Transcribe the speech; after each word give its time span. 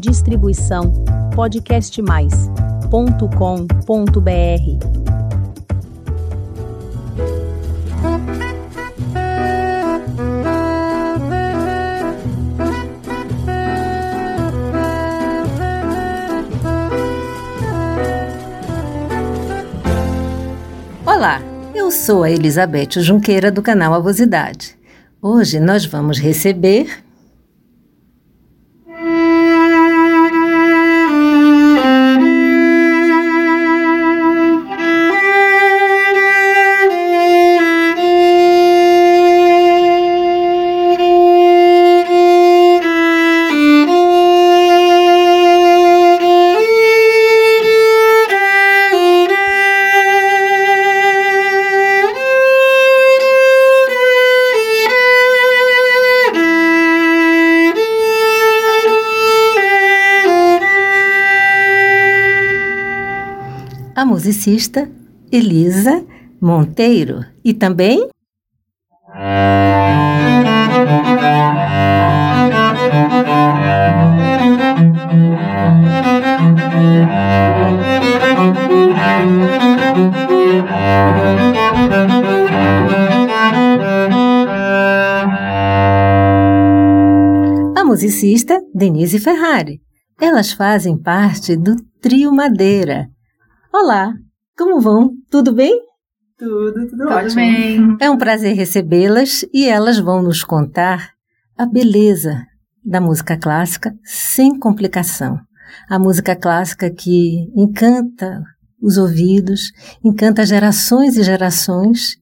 Distribuição 0.00 0.90
podcastmais.com.br. 1.34 2.90
Olá, 21.04 21.42
eu 21.74 21.90
sou 21.90 22.22
a 22.22 22.30
Elizabeth 22.30 23.02
Junqueira 23.02 23.52
do 23.52 23.60
canal 23.60 23.92
Avosidade. 23.92 24.78
Hoje 25.20 25.60
nós 25.60 25.84
vamos 25.84 26.18
receber 26.18 27.09
musicista 64.30 64.88
Elisa 65.32 66.06
Monteiro 66.40 67.24
e 67.44 67.52
também 67.52 68.08
a 87.76 87.84
musicista 87.84 88.60
Denise 88.72 89.18
Ferrari. 89.18 89.80
Elas 90.20 90.52
fazem 90.52 90.96
parte 90.96 91.56
do 91.56 91.74
Trio 92.00 92.32
Madeira, 92.32 93.10
Olá, 93.72 94.12
como 94.58 94.80
vão? 94.80 95.12
Tudo 95.30 95.54
bem? 95.54 95.80
Tudo, 96.36 96.72
tudo, 96.72 96.88
tudo 96.88 97.08
ótimo. 97.08 97.36
bem. 97.36 97.96
É 98.00 98.10
um 98.10 98.18
prazer 98.18 98.56
recebê-las 98.56 99.44
e 99.54 99.68
elas 99.68 99.96
vão 100.00 100.20
nos 100.20 100.42
contar 100.42 101.12
a 101.56 101.64
beleza 101.64 102.44
da 102.84 103.00
música 103.00 103.36
clássica 103.38 103.94
sem 104.02 104.58
complicação. 104.58 105.38
A 105.88 106.00
música 106.00 106.34
clássica 106.34 106.90
que 106.90 107.48
encanta 107.54 108.42
os 108.82 108.98
ouvidos, 108.98 109.70
encanta 110.04 110.44
gerações 110.44 111.16
e 111.16 111.22
gerações 111.22 112.16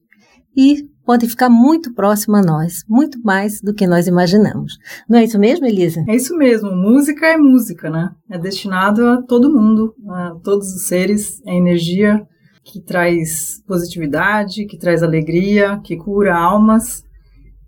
e 0.55 0.87
pode 1.09 1.27
ficar 1.27 1.49
muito 1.49 1.91
próximo 1.95 2.35
a 2.35 2.41
nós, 2.43 2.83
muito 2.87 3.19
mais 3.23 3.59
do 3.63 3.73
que 3.73 3.87
nós 3.87 4.05
imaginamos. 4.05 4.77
Não 5.09 5.17
é 5.17 5.23
isso 5.23 5.39
mesmo, 5.39 5.65
Elisa? 5.65 6.05
É 6.07 6.15
isso 6.15 6.37
mesmo. 6.37 6.69
Música 6.69 7.25
é 7.25 7.35
música, 7.35 7.89
né? 7.89 8.11
É 8.29 8.37
destinado 8.37 9.07
a 9.07 9.19
todo 9.19 9.51
mundo, 9.51 9.95
a 10.07 10.35
todos 10.43 10.71
os 10.71 10.85
seres. 10.85 11.41
É 11.47 11.55
energia 11.55 12.21
que 12.63 12.79
traz 12.79 13.59
positividade, 13.65 14.67
que 14.67 14.77
traz 14.77 15.01
alegria, 15.01 15.81
que 15.83 15.97
cura 15.97 16.37
almas. 16.37 17.03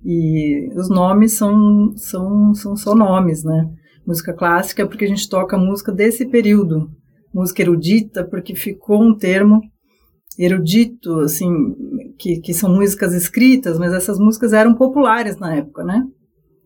E 0.06 0.70
os 0.76 0.88
nomes 0.88 1.34
são, 1.34 1.98
são, 1.98 2.54
são 2.54 2.76
só 2.76 2.94
nomes, 2.94 3.44
né? 3.44 3.72
Música 4.06 4.34
clássica 4.34 4.86
porque 4.86 5.06
a 5.06 5.08
gente 5.08 5.28
toca 5.28 5.58
música 5.58 5.92
desse 5.92 6.28
período. 6.28 6.92
Música 7.34 7.64
erudita 7.64 8.24
porque 8.24 8.54
ficou 8.54 9.02
um 9.02 9.18
termo 9.18 9.64
erudito, 10.44 11.20
assim, 11.20 11.52
que, 12.18 12.40
que 12.40 12.54
são 12.54 12.74
músicas 12.74 13.14
escritas, 13.14 13.78
mas 13.78 13.94
essas 13.94 14.18
músicas 14.18 14.54
eram 14.54 14.74
populares 14.74 15.38
na 15.38 15.56
época, 15.56 15.84
né? 15.84 16.04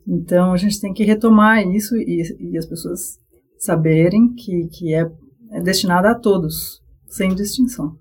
Então 0.08 0.54
a 0.54 0.58
gente 0.58 0.80
tem 0.80 0.94
que 0.94 1.04
retomar 1.04 1.66
isso 1.68 1.96
e, 1.98 2.22
e 2.40 2.58
as 2.58 2.66
pessoas 2.66 3.18
saberem 3.58 4.34
que, 4.34 4.68
que 4.68 4.94
é, 4.94 5.10
é 5.52 5.62
destinada 5.62 6.12
a 6.12 6.16
todos, 6.16 6.82
sem 7.08 7.34
distinção. 7.34 7.96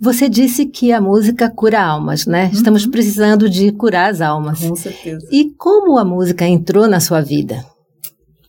Você 0.00 0.28
disse 0.28 0.64
que 0.66 0.92
a 0.92 1.00
música 1.00 1.50
cura 1.50 1.82
almas, 1.82 2.24
né? 2.24 2.44
Uhum. 2.46 2.52
Estamos 2.52 2.86
precisando 2.86 3.50
de 3.50 3.72
curar 3.72 4.10
as 4.10 4.20
almas. 4.20 4.60
Com 4.60 4.76
certeza. 4.76 5.26
E 5.32 5.50
como 5.56 5.98
a 5.98 6.04
música 6.04 6.46
entrou 6.46 6.88
na 6.88 7.00
sua 7.00 7.20
vida? 7.20 7.64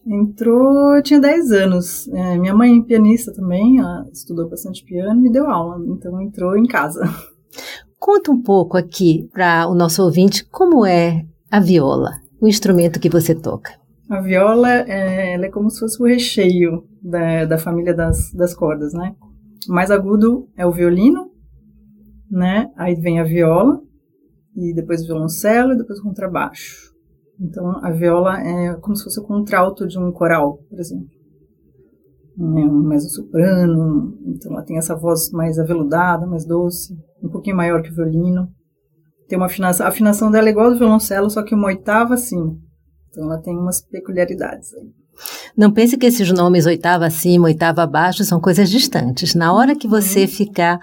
Entrou, 0.09 1.00
tinha 1.03 1.20
10 1.20 1.52
anos. 1.52 2.08
É, 2.08 2.36
minha 2.40 2.56
mãe, 2.56 2.81
pianista 2.81 3.31
também, 3.31 3.78
ela 3.78 4.09
estudou 4.12 4.50
bastante 4.50 4.84
piano 4.84 5.20
e 5.20 5.24
me 5.24 5.31
deu 5.31 5.47
aula, 5.47 5.80
então 5.86 6.20
entrou 6.20 6.58
em 6.58 6.66
casa. 6.66 7.02
Conta 8.00 8.31
um 8.31 8.42
pouco 8.42 8.75
aqui 8.75 9.30
para 9.31 9.68
o 9.68 9.75
nosso 9.75 10.02
ouvinte 10.02 10.44
como 10.46 10.84
é 10.84 11.28
a 11.52 11.59
viola, 11.59 12.09
o 12.42 12.48
instrumento 12.48 13.00
que 13.00 13.09
você 13.09 13.36
toca. 13.36 13.72
A 14.09 14.19
viola 14.19 14.72
é, 14.72 15.36
é 15.36 15.50
como 15.50 15.69
se 15.69 15.80
fosse 15.80 16.02
o 16.02 16.08
recheio 16.08 16.84
da, 17.00 17.46
da 17.46 17.58
família 17.59 17.94
das, 17.94 18.34
das 18.34 18.56
cordas, 18.56 18.94
né? 18.94 19.16
O 19.69 19.74
mais 19.74 19.92
agudo 19.92 20.50
é 20.58 20.66
o 20.66 20.72
violino, 20.72 21.30
né? 22.31 22.72
Aí 22.75 22.96
vem 22.96 23.19
a 23.19 23.24
viola, 23.24 23.80
e 24.56 24.74
depois 24.74 25.03
o 25.03 25.06
violoncelo, 25.06 25.74
e 25.74 25.78
depois 25.78 26.00
o 26.00 26.03
contrabaixo. 26.03 26.88
Então, 27.39 27.83
a 27.83 27.91
viola 27.91 28.39
é 28.41 28.75
como 28.75 28.95
se 28.95 29.03
fosse 29.03 29.19
o 29.19 29.23
contralto 29.23 29.88
de 29.88 29.97
um 29.97 30.11
coral, 30.11 30.57
por 30.69 30.79
exemplo. 30.79 31.07
É 32.38 32.41
um 32.41 32.88
mezzo-soprano, 32.88 34.17
então 34.25 34.53
ela 34.53 34.63
tem 34.63 34.77
essa 34.77 34.95
voz 34.95 35.29
mais 35.31 35.59
aveludada, 35.59 36.25
mais 36.25 36.45
doce, 36.45 36.97
um 37.22 37.29
pouquinho 37.29 37.55
maior 37.55 37.81
que 37.81 37.91
o 37.91 37.95
violino. 37.95 38.47
Tem 39.27 39.38
uma 39.38 39.47
afinação, 39.47 39.85
a 39.85 39.89
afinação 39.89 40.31
dela 40.31 40.47
é 40.47 40.51
igual 40.51 40.67
ao 40.67 40.73
do 40.73 40.79
violoncelo, 40.79 41.29
só 41.29 41.44
que 41.44 41.53
uma 41.53 41.67
oitava 41.67 42.13
acima. 42.13 42.57
Então 43.09 43.25
ela 43.25 43.41
tem 43.41 43.57
umas 43.57 43.81
peculiaridades 43.81 44.73
aí. 44.73 44.89
Não 45.56 45.71
pense 45.71 45.97
que 45.97 46.06
esses 46.06 46.31
nomes 46.31 46.66
oitava 46.66 47.06
acima, 47.06 47.45
oitava 47.45 47.83
abaixo 47.83 48.23
são 48.23 48.39
coisas 48.39 48.69
distantes. 48.69 49.35
Na 49.35 49.53
hora 49.53 49.75
que 49.75 49.88
você 49.88 50.21
uhum. 50.21 50.27
ficar 50.27 50.79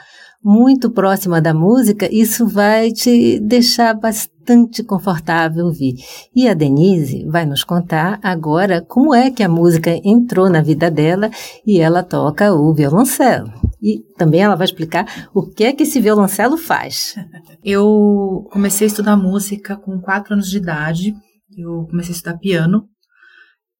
muito 0.47 0.89
próxima 0.89 1.41
da 1.41 1.53
música, 1.53 2.09
isso 2.09 2.47
vai 2.47 2.93
te 2.93 3.41
deixar 3.41 3.93
bastante 3.95 4.85
confortável 4.85 5.67
ouvir. 5.67 5.97
E 6.33 6.49
a 6.49 6.55
Denise 6.55 7.27
vai 7.27 7.45
nos 7.45 7.65
contar 7.65 8.21
agora 8.23 8.81
como 8.81 9.13
é 9.13 9.29
que 9.29 9.43
a 9.43 9.49
música 9.49 9.91
entrou 10.05 10.49
na 10.49 10.63
vida 10.63 10.89
dela 10.89 11.33
e 11.67 11.81
ela 11.81 12.05
toca 12.05 12.55
o 12.55 12.73
violoncelo. 12.73 13.53
E 13.83 13.99
também 14.17 14.41
ela 14.41 14.55
vai 14.55 14.67
explicar 14.67 15.29
o 15.35 15.43
que 15.43 15.65
é 15.65 15.73
que 15.73 15.83
esse 15.83 16.01
violoncelo 16.01 16.57
faz. 16.57 17.17
Eu 17.65 18.47
comecei 18.53 18.87
a 18.87 18.89
estudar 18.89 19.17
música 19.17 19.77
com 19.77 20.01
quatro 20.01 20.35
anos 20.35 20.49
de 20.49 20.59
idade. 20.59 21.13
Eu 21.59 21.89
comecei 21.91 22.13
a 22.13 22.17
estudar 22.17 22.39
piano 22.39 22.85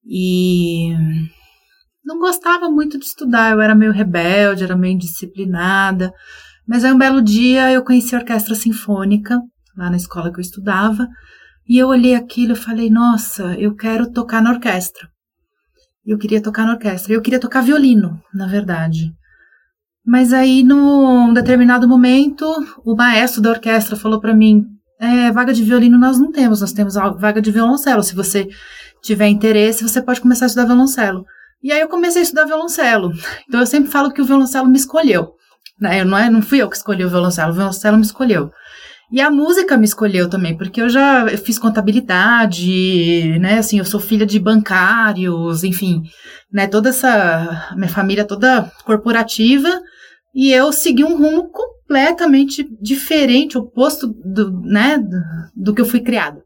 e 0.05 0.93
não 2.03 2.19
gostava 2.19 2.69
muito 2.69 2.99
de 2.99 3.05
estudar. 3.05 3.53
Eu 3.53 3.61
era 3.61 3.73
meio 3.73 3.93
rebelde, 3.93 4.65
era 4.65 4.75
meio 4.75 4.95
indisciplinada. 4.95 6.11
Mas 6.67 6.83
aí 6.83 6.91
um 6.91 6.97
belo 6.97 7.21
dia 7.21 7.71
eu 7.71 7.83
conheci 7.83 8.15
a 8.15 8.19
orquestra 8.19 8.53
sinfônica, 8.53 9.39
lá 9.77 9.89
na 9.89 9.97
escola 9.97 10.31
que 10.31 10.39
eu 10.39 10.41
estudava, 10.41 11.07
e 11.67 11.77
eu 11.77 11.87
olhei 11.87 12.15
aquilo 12.15 12.53
e 12.53 12.57
falei, 12.57 12.89
nossa, 12.89 13.55
eu 13.55 13.75
quero 13.75 14.11
tocar 14.11 14.41
na 14.41 14.51
orquestra. 14.51 15.07
Eu 16.05 16.17
queria 16.17 16.41
tocar 16.41 16.65
na 16.65 16.73
orquestra. 16.73 17.13
Eu 17.13 17.21
queria 17.21 17.39
tocar 17.39 17.61
violino, 17.61 18.21
na 18.33 18.47
verdade. 18.47 19.11
Mas 20.05 20.31
aí, 20.31 20.63
num 20.63 21.33
determinado 21.33 21.85
momento, 21.85 22.45
o 22.85 22.95
maestro 22.95 23.41
da 23.41 23.49
orquestra 23.49 23.97
falou 23.97 24.21
para 24.21 24.33
mim: 24.33 24.65
é, 24.97 25.29
vaga 25.33 25.53
de 25.53 25.63
violino 25.65 25.97
nós 25.97 26.17
não 26.17 26.31
temos, 26.31 26.61
nós 26.61 26.71
temos 26.71 26.95
vaga 26.95 27.41
de 27.41 27.51
violoncelo. 27.51 28.01
Se 28.01 28.15
você 28.15 28.47
tiver 29.01 29.27
interesse, 29.27 29.83
você 29.83 30.01
pode 30.01 30.21
começar 30.21 30.45
a 30.45 30.47
estudar 30.47 30.65
violoncelo. 30.65 31.25
E 31.61 31.73
aí 31.73 31.81
eu 31.81 31.89
comecei 31.89 32.21
a 32.21 32.23
estudar 32.23 32.45
violoncelo. 32.45 33.11
Então 33.45 33.59
eu 33.59 33.65
sempre 33.65 33.91
falo 33.91 34.13
que 34.13 34.21
o 34.21 34.25
violoncelo 34.25 34.69
me 34.69 34.77
escolheu. 34.77 35.36
Né? 35.79 36.01
Eu 36.01 36.05
não, 36.05 36.17
é, 36.17 36.29
não 36.29 36.41
fui 36.41 36.61
eu 36.61 36.69
que 36.69 36.75
escolhi 36.75 37.03
o 37.03 37.09
violoncelo, 37.09 37.51
o 37.51 37.55
violoncelo 37.55 37.97
me 37.97 38.03
escolheu. 38.03 38.51
E 39.11 39.21
a 39.21 39.31
música 39.31 39.77
me 39.77 39.85
escolheu 39.85 40.29
também, 40.29 40.57
porque 40.57 40.81
eu 40.81 40.89
já 40.89 41.25
fiz 41.37 41.57
contabilidade, 41.57 43.39
né? 43.39 43.59
Assim, 43.59 43.79
eu 43.79 43.85
sou 43.85 44.01
filha 44.01 44.25
de 44.25 44.37
bancários, 44.37 45.63
enfim, 45.63 46.03
né? 46.51 46.67
Toda 46.67 46.89
essa 46.89 47.73
minha 47.77 47.89
família 47.89 48.25
toda 48.25 48.69
corporativa 48.83 49.69
e 50.35 50.51
eu 50.51 50.71
segui 50.71 51.03
um 51.03 51.17
rumo 51.17 51.49
completamente 51.49 52.67
diferente, 52.81 53.57
oposto 53.57 54.07
do, 54.23 54.61
né, 54.61 54.97
do, 54.99 55.17
do 55.55 55.73
que 55.73 55.81
eu 55.81 55.85
fui 55.85 56.01
criada. 56.01 56.43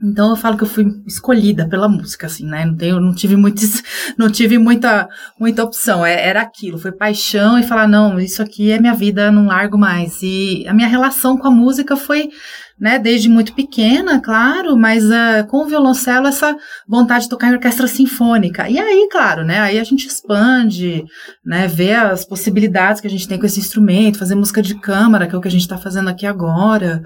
Então 0.00 0.30
eu 0.30 0.36
falo 0.36 0.56
que 0.56 0.62
eu 0.62 0.68
fui 0.68 0.86
escolhida 1.06 1.68
pela 1.68 1.88
música, 1.88 2.28
assim, 2.28 2.46
né? 2.46 2.64
Não, 2.64 2.76
tenho, 2.76 3.00
não 3.00 3.12
tive, 3.12 3.34
muitos, 3.34 3.82
não 4.16 4.30
tive 4.30 4.56
muita, 4.56 5.08
muita 5.38 5.64
opção. 5.64 6.06
É, 6.06 6.24
era 6.24 6.40
aquilo, 6.40 6.78
foi 6.78 6.92
paixão 6.92 7.58
e 7.58 7.64
falar, 7.64 7.88
não, 7.88 8.18
isso 8.20 8.40
aqui 8.40 8.70
é 8.70 8.78
minha 8.78 8.94
vida, 8.94 9.32
não 9.32 9.46
largo 9.46 9.76
mais. 9.76 10.22
E 10.22 10.64
a 10.68 10.72
minha 10.72 10.86
relação 10.86 11.36
com 11.36 11.48
a 11.48 11.50
música 11.50 11.96
foi, 11.96 12.30
né, 12.78 12.96
desde 12.96 13.28
muito 13.28 13.52
pequena, 13.54 14.20
claro, 14.20 14.76
mas 14.76 15.04
uh, 15.04 15.44
com 15.48 15.64
o 15.64 15.66
violoncelo 15.66 16.28
essa 16.28 16.56
vontade 16.86 17.24
de 17.24 17.30
tocar 17.30 17.48
em 17.48 17.54
orquestra 17.54 17.88
sinfônica. 17.88 18.70
E 18.70 18.78
aí, 18.78 19.08
claro, 19.10 19.44
né? 19.44 19.58
Aí 19.58 19.80
a 19.80 19.84
gente 19.84 20.06
expande, 20.06 21.04
né? 21.44 21.66
Vê 21.66 21.94
as 21.94 22.24
possibilidades 22.24 23.00
que 23.00 23.08
a 23.08 23.10
gente 23.10 23.26
tem 23.26 23.36
com 23.36 23.46
esse 23.46 23.58
instrumento, 23.58 24.20
fazer 24.20 24.36
música 24.36 24.62
de 24.62 24.76
câmara, 24.76 25.26
que 25.26 25.34
é 25.34 25.38
o 25.38 25.40
que 25.40 25.48
a 25.48 25.50
gente 25.50 25.62
está 25.62 25.76
fazendo 25.76 26.08
aqui 26.08 26.24
agora 26.24 27.02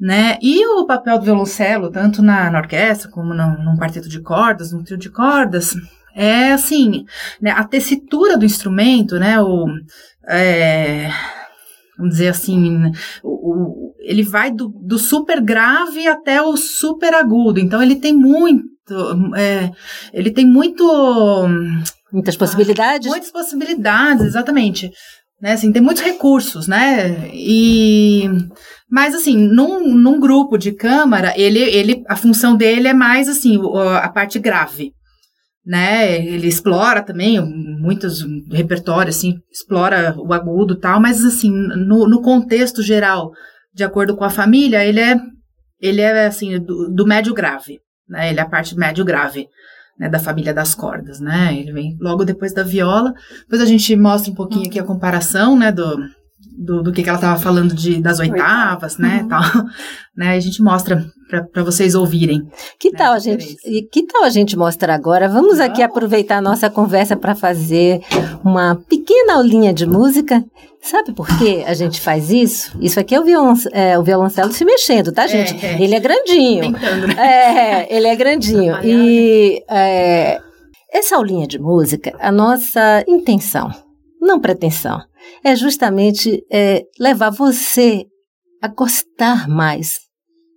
né? 0.00 0.38
E 0.40 0.66
o 0.66 0.86
papel 0.86 1.18
do 1.18 1.24
violoncelo, 1.24 1.90
tanto 1.90 2.22
na, 2.22 2.50
na 2.50 2.58
orquestra 2.58 3.10
como 3.10 3.34
no, 3.34 3.58
num 3.62 3.76
quarteto 3.76 4.08
de 4.08 4.20
cordas, 4.20 4.72
num 4.72 4.82
trio 4.82 4.96
de 4.96 5.10
cordas, 5.10 5.74
é 6.14 6.52
assim, 6.52 7.04
né, 7.40 7.50
a 7.50 7.62
tessitura 7.64 8.38
do 8.38 8.44
instrumento, 8.44 9.18
né? 9.18 9.40
O, 9.40 9.66
é, 10.26 11.10
vamos 11.98 12.14
dizer 12.14 12.28
assim, 12.28 12.90
o, 13.22 13.28
o, 13.28 13.94
ele 13.98 14.22
vai 14.22 14.50
do, 14.50 14.68
do, 14.68 14.98
super 14.98 15.40
grave 15.40 16.08
até 16.08 16.40
o 16.40 16.56
super 16.56 17.12
agudo. 17.12 17.60
Então 17.60 17.82
ele 17.82 17.96
tem 17.96 18.14
muito, 18.14 18.74
é, 19.36 19.70
ele 20.12 20.30
tem 20.30 20.46
muito 20.46 20.82
muitas 22.12 22.36
possibilidades. 22.36 23.06
Ah, 23.06 23.10
muitas 23.10 23.30
possibilidades, 23.30 24.24
exatamente. 24.24 24.90
Né, 25.40 25.52
assim, 25.52 25.72
tem 25.72 25.80
muitos 25.80 26.02
recursos, 26.02 26.68
né? 26.68 27.30
E 27.32 28.28
mas, 28.90 29.14
assim, 29.14 29.36
num, 29.36 29.94
num 29.96 30.18
grupo 30.18 30.58
de 30.58 30.72
câmara, 30.72 31.32
ele, 31.36 31.60
ele, 31.60 32.02
a 32.08 32.16
função 32.16 32.56
dele 32.56 32.88
é 32.88 32.92
mais, 32.92 33.28
assim, 33.28 33.56
a 34.02 34.08
parte 34.08 34.36
grave, 34.40 34.92
né? 35.64 36.26
Ele 36.26 36.48
explora 36.48 37.00
também 37.00 37.40
muitos 37.40 38.26
repertórios, 38.50 39.16
assim, 39.16 39.38
explora 39.48 40.16
o 40.18 40.32
agudo 40.34 40.74
tal, 40.74 41.00
mas, 41.00 41.24
assim, 41.24 41.52
no, 41.52 42.08
no 42.08 42.20
contexto 42.20 42.82
geral, 42.82 43.30
de 43.72 43.84
acordo 43.84 44.16
com 44.16 44.24
a 44.24 44.30
família, 44.30 44.84
ele 44.84 44.98
é, 44.98 45.16
ele 45.80 46.00
é, 46.00 46.26
assim, 46.26 46.58
do, 46.58 46.92
do 46.92 47.06
médio 47.06 47.32
grave, 47.32 47.78
né? 48.08 48.30
Ele 48.30 48.40
é 48.40 48.42
a 48.42 48.48
parte 48.48 48.76
médio 48.76 49.04
grave. 49.04 49.46
Né, 50.00 50.08
da 50.08 50.18
família 50.18 50.54
das 50.54 50.74
cordas, 50.74 51.20
né? 51.20 51.54
Ele 51.54 51.72
vem 51.72 51.98
logo 52.00 52.24
depois 52.24 52.54
da 52.54 52.62
viola. 52.62 53.12
Depois 53.42 53.60
a 53.60 53.66
gente 53.66 53.94
mostra 53.94 54.32
um 54.32 54.34
pouquinho 54.34 54.66
aqui 54.66 54.78
a 54.78 54.82
comparação, 54.82 55.54
né, 55.58 55.70
do, 55.70 55.98
do, 56.56 56.82
do 56.82 56.90
que, 56.92 57.02
que 57.02 57.08
ela 57.08 57.18
estava 57.18 57.38
falando 57.38 57.74
de, 57.74 58.00
das 58.00 58.18
oitavas, 58.18 58.96
né, 58.96 59.20
uhum. 59.22 59.28
tal, 59.28 59.42
né, 60.16 60.36
a 60.36 60.40
gente 60.40 60.62
mostra 60.62 61.04
para 61.52 61.62
vocês 61.62 61.94
ouvirem. 61.94 62.42
Que 62.78 62.90
né, 62.90 62.98
tal 62.98 63.12
a 63.12 63.18
gente, 63.18 63.56
que 63.92 64.06
tal 64.06 64.24
a 64.24 64.30
gente 64.30 64.56
mostrar 64.56 64.94
agora? 64.94 65.28
Vamos 65.28 65.58
Não. 65.58 65.64
aqui 65.64 65.82
aproveitar 65.82 66.38
a 66.38 66.42
nossa 66.42 66.68
conversa 66.68 67.16
para 67.16 67.34
fazer 67.34 68.00
uma 68.44 68.74
pequena 68.88 69.34
aulinha 69.34 69.72
de 69.72 69.86
música. 69.86 70.44
Sabe 70.82 71.12
por 71.12 71.26
que 71.38 71.62
a 71.64 71.74
gente 71.74 72.00
faz 72.00 72.30
isso? 72.30 72.76
Isso 72.80 72.98
aqui 72.98 73.14
é 73.14 73.20
o, 73.20 73.24
violon, 73.24 73.54
é, 73.70 73.98
o 73.98 74.02
violoncelo 74.02 74.50
se 74.52 74.64
mexendo, 74.64 75.12
tá, 75.12 75.26
gente? 75.26 75.54
É, 75.64 75.74
é. 75.74 75.82
Ele 75.82 75.94
é 75.94 76.00
grandinho. 76.00 76.72
Tentando, 76.72 77.06
né? 77.06 77.14
É, 77.18 77.94
ele 77.96 78.06
é 78.06 78.16
grandinho. 78.16 78.76
e 78.82 79.62
é, 79.68 80.40
essa 80.92 81.16
aulinha 81.16 81.46
de 81.46 81.58
música, 81.58 82.16
a 82.18 82.32
nossa 82.32 83.04
intenção, 83.06 83.70
não 84.20 84.40
pretensão, 84.40 85.00
é 85.44 85.54
justamente 85.54 86.44
é, 86.50 86.84
levar 86.98 87.30
você 87.30 88.06
a 88.62 88.68
gostar 88.68 89.48
mais 89.48 90.09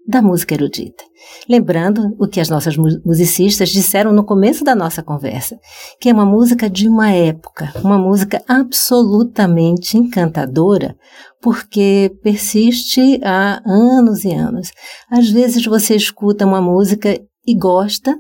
da 0.08 0.22
música 0.22 0.54
erudita. 0.54 1.04
Lembrando 1.48 2.16
o 2.20 2.28
que 2.28 2.40
as 2.40 2.50
nossas 2.50 2.76
musicistas 2.78 3.70
disseram 3.70 4.12
no 4.12 4.24
começo 4.24 4.64
da 4.64 4.76
nossa 4.76 5.02
conversa, 5.02 5.58
que 6.00 6.10
é 6.10 6.14
uma 6.14 6.26
música 6.26 6.70
de 6.70 6.90
uma 6.90 7.12
época, 7.12 7.72
uma 7.84 7.98
música 7.98 8.44
absolutamente 8.48 9.98
encantadora, 9.98 10.96
porque 11.42 12.16
persiste 12.22 13.20
há 13.24 13.62
anos 13.66 14.26
e 14.26 14.34
anos. 14.34 14.72
Às 15.10 15.30
vezes 15.30 15.66
você 15.66 15.96
escuta 15.96 16.46
uma 16.46 16.62
música 16.62 17.20
e 17.46 17.56
gosta 17.56 18.18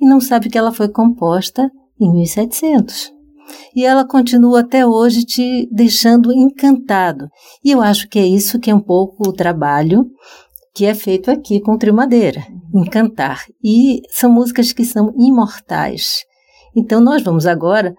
e 0.00 0.06
não 0.06 0.20
sabe 0.20 0.48
que 0.48 0.56
ela 0.56 0.72
foi 0.72 0.88
composta 0.88 1.70
em 2.00 2.12
1700 2.12 3.16
e 3.74 3.84
ela 3.84 4.04
continua 4.04 4.60
até 4.60 4.86
hoje 4.86 5.24
te 5.24 5.68
deixando 5.70 6.32
encantado. 6.32 7.28
E 7.64 7.70
eu 7.70 7.80
acho 7.80 8.08
que 8.08 8.18
é 8.18 8.26
isso 8.26 8.58
que 8.58 8.70
é 8.70 8.74
um 8.74 8.80
pouco 8.80 9.28
o 9.28 9.32
trabalho 9.32 10.06
que 10.76 10.84
é 10.84 10.94
feito 10.94 11.30
aqui 11.30 11.58
com 11.58 11.78
Trio 11.78 11.94
Madeira, 11.94 12.46
encantar. 12.74 13.46
E 13.64 14.02
são 14.10 14.30
músicas 14.30 14.74
que 14.74 14.84
são 14.84 15.10
imortais. 15.16 16.22
Então 16.76 17.00
nós 17.00 17.22
vamos 17.22 17.46
agora 17.46 17.94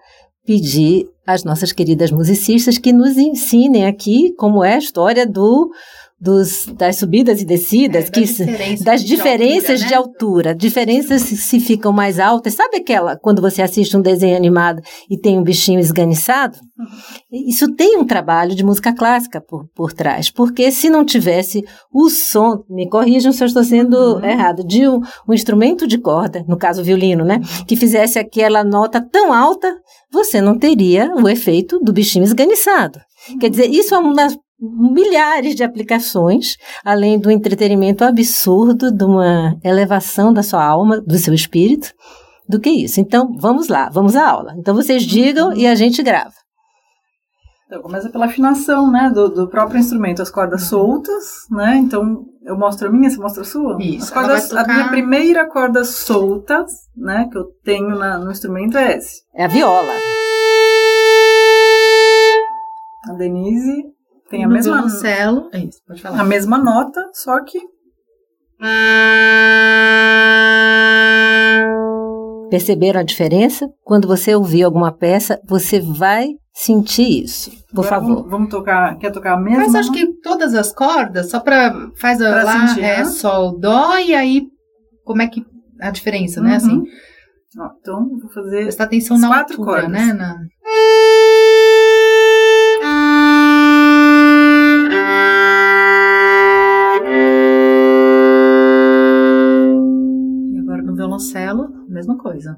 pedir 0.46 1.04
às 1.26 1.42
nossas 1.42 1.72
queridas 1.72 2.12
musicistas 2.12 2.78
que 2.78 2.92
nos 2.92 3.16
ensinem 3.16 3.84
aqui 3.84 4.32
como 4.38 4.62
é 4.62 4.74
a 4.74 4.78
história 4.78 5.26
do 5.26 5.68
dos, 6.20 6.66
das 6.76 6.96
subidas 6.96 7.40
e 7.40 7.44
descidas, 7.44 8.08
é, 8.08 8.10
que, 8.10 8.20
das, 8.20 8.80
das 8.80 9.00
de 9.02 9.06
diferenças 9.06 9.70
altura, 9.70 9.78
né? 9.80 9.86
de 9.86 9.94
altura, 9.94 10.54
diferenças 10.54 11.22
se 11.22 11.60
ficam 11.60 11.92
mais 11.92 12.18
altas. 12.18 12.54
Sabe 12.54 12.78
aquela, 12.78 13.16
quando 13.16 13.40
você 13.40 13.62
assiste 13.62 13.96
um 13.96 14.00
desenho 14.00 14.36
animado 14.36 14.82
e 15.08 15.16
tem 15.16 15.38
um 15.38 15.44
bichinho 15.44 15.78
esganiçado? 15.78 16.58
Uhum. 16.76 17.48
Isso 17.48 17.72
tem 17.74 17.96
um 17.96 18.04
trabalho 18.04 18.54
de 18.54 18.64
música 18.64 18.92
clássica 18.92 19.40
por, 19.40 19.68
por 19.74 19.92
trás, 19.92 20.28
porque 20.28 20.72
se 20.72 20.90
não 20.90 21.04
tivesse 21.04 21.64
o 21.92 22.10
som, 22.10 22.64
me 22.68 22.88
corrijam 22.88 23.32
se 23.32 23.44
eu 23.44 23.46
estou 23.46 23.62
sendo 23.62 24.16
uhum. 24.16 24.24
errado, 24.24 24.66
de 24.66 24.88
um, 24.88 25.00
um, 25.28 25.32
instrumento 25.32 25.86
de 25.86 25.98
corda, 25.98 26.44
no 26.48 26.56
caso 26.56 26.80
o 26.80 26.84
violino, 26.84 27.24
né, 27.24 27.36
uhum. 27.36 27.64
que 27.64 27.76
fizesse 27.76 28.18
aquela 28.18 28.64
nota 28.64 29.00
tão 29.00 29.32
alta, 29.32 29.72
você 30.12 30.40
não 30.40 30.58
teria 30.58 31.14
o 31.14 31.28
efeito 31.28 31.78
do 31.78 31.92
bichinho 31.92 32.24
esganiçado. 32.24 32.98
Quer 33.40 33.50
dizer, 33.50 33.68
isso 33.68 33.94
é 33.94 33.98
uma 33.98 34.14
das 34.14 34.36
milhares 34.60 35.54
de 35.54 35.62
aplicações, 35.62 36.56
além 36.84 37.18
do 37.18 37.30
entretenimento 37.30 38.04
absurdo, 38.04 38.90
de 38.90 39.04
uma 39.04 39.56
elevação 39.62 40.32
da 40.32 40.42
sua 40.42 40.64
alma, 40.64 41.00
do 41.00 41.16
seu 41.16 41.32
espírito, 41.32 41.92
do 42.48 42.58
que 42.58 42.70
isso. 42.70 43.00
Então, 43.00 43.36
vamos 43.38 43.68
lá, 43.68 43.88
vamos 43.90 44.16
à 44.16 44.28
aula. 44.28 44.54
Então, 44.58 44.74
vocês 44.74 45.02
digam 45.04 45.52
e 45.52 45.66
a 45.66 45.74
gente 45.74 46.02
grava. 46.02 46.32
Então, 47.66 47.82
começa 47.82 48.08
pela 48.08 48.24
afinação, 48.24 48.90
né, 48.90 49.10
do, 49.14 49.28
do, 49.28 49.48
próprio 49.48 49.78
instrumento, 49.78 50.22
as 50.22 50.30
cordas 50.30 50.62
soltas, 50.62 51.46
né, 51.50 51.76
então 51.76 52.24
eu 52.42 52.56
mostro 52.56 52.88
a 52.88 52.90
minha, 52.90 53.10
você 53.10 53.18
mostra 53.18 53.42
a 53.42 53.44
sua? 53.44 53.76
Isso, 53.78 54.04
as 54.04 54.10
cordas, 54.10 54.48
tocar... 54.48 54.64
A 54.64 54.72
minha 54.72 54.88
primeira 54.88 55.46
corda 55.46 55.84
solta, 55.84 56.64
né, 56.96 57.28
que 57.30 57.36
eu 57.36 57.44
tenho 57.62 57.90
na, 57.90 58.16
no 58.16 58.30
instrumento 58.30 58.78
é 58.78 58.96
esse. 58.96 59.20
É 59.34 59.44
a 59.44 59.48
viola. 59.48 59.92
A 63.06 63.12
Denise 63.12 63.97
tem 64.28 64.44
a 64.44 64.48
no 64.48 64.54
mesma 64.54 64.74
violoncelo, 64.74 65.48
é 65.52 65.58
isso, 65.60 65.78
pode 65.86 66.02
falar. 66.02 66.20
A 66.20 66.24
mesma 66.24 66.58
nota, 66.58 67.00
só 67.12 67.42
que 67.44 67.58
Perceberam 72.50 73.00
a 73.00 73.04
diferença? 73.04 73.68
Quando 73.84 74.08
você 74.08 74.34
ouvir 74.34 74.62
alguma 74.62 74.90
peça, 74.90 75.38
você 75.46 75.80
vai 75.80 76.28
sentir 76.52 77.24
isso. 77.24 77.50
Por 77.74 77.84
Agora 77.84 77.88
favor. 77.88 78.14
Vamos, 78.16 78.30
vamos, 78.30 78.48
tocar. 78.48 78.96
Quer 78.98 79.12
tocar 79.12 79.34
a 79.34 79.36
mesma? 79.40 79.64
Mas 79.64 79.74
acho 79.74 79.92
que 79.92 80.06
todas 80.22 80.54
as 80.54 80.72
cordas, 80.72 81.30
só 81.30 81.40
para 81.40 81.90
faz 82.00 82.20
a 82.22 82.30
pra 82.32 82.42
lá, 82.44 82.66
sentir, 82.68 82.84
é 82.84 82.98
né? 82.98 83.04
sol, 83.04 83.58
dó 83.58 83.98
e 83.98 84.14
aí 84.14 84.46
como 85.04 85.22
é 85.22 85.28
que 85.28 85.44
a 85.80 85.90
diferença, 85.90 86.40
né? 86.40 86.50
Uhum. 86.50 86.56
Assim, 86.56 86.82
Ó, 87.58 87.68
então, 87.80 88.08
vou 88.18 88.30
fazer. 88.30 88.62
prestar 88.62 88.84
atenção 88.84 89.18
na 89.18 89.28
quatro 89.28 89.56
altura, 89.58 89.82
cordas. 89.82 89.90
né? 89.90 90.12
Na... 90.12 90.36
coisa. 102.28 102.56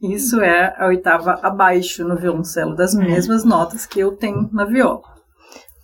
Isso 0.00 0.40
é 0.40 0.74
a 0.78 0.86
oitava 0.86 1.38
abaixo 1.42 2.04
no 2.04 2.16
violoncelo, 2.16 2.74
das 2.74 2.94
mesmas 2.94 3.44
notas 3.44 3.84
que 3.84 4.00
eu 4.00 4.16
tenho 4.16 4.48
na 4.52 4.64
viola. 4.64 5.02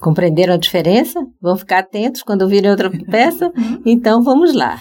Compreenderam 0.00 0.54
a 0.54 0.58
diferença? 0.58 1.20
Vão 1.40 1.56
ficar 1.56 1.80
atentos 1.80 2.22
quando 2.22 2.42
ouvirem 2.42 2.70
outra 2.70 2.90
peça? 3.10 3.52
Então 3.86 4.22
vamos 4.22 4.54
lá. 4.54 4.80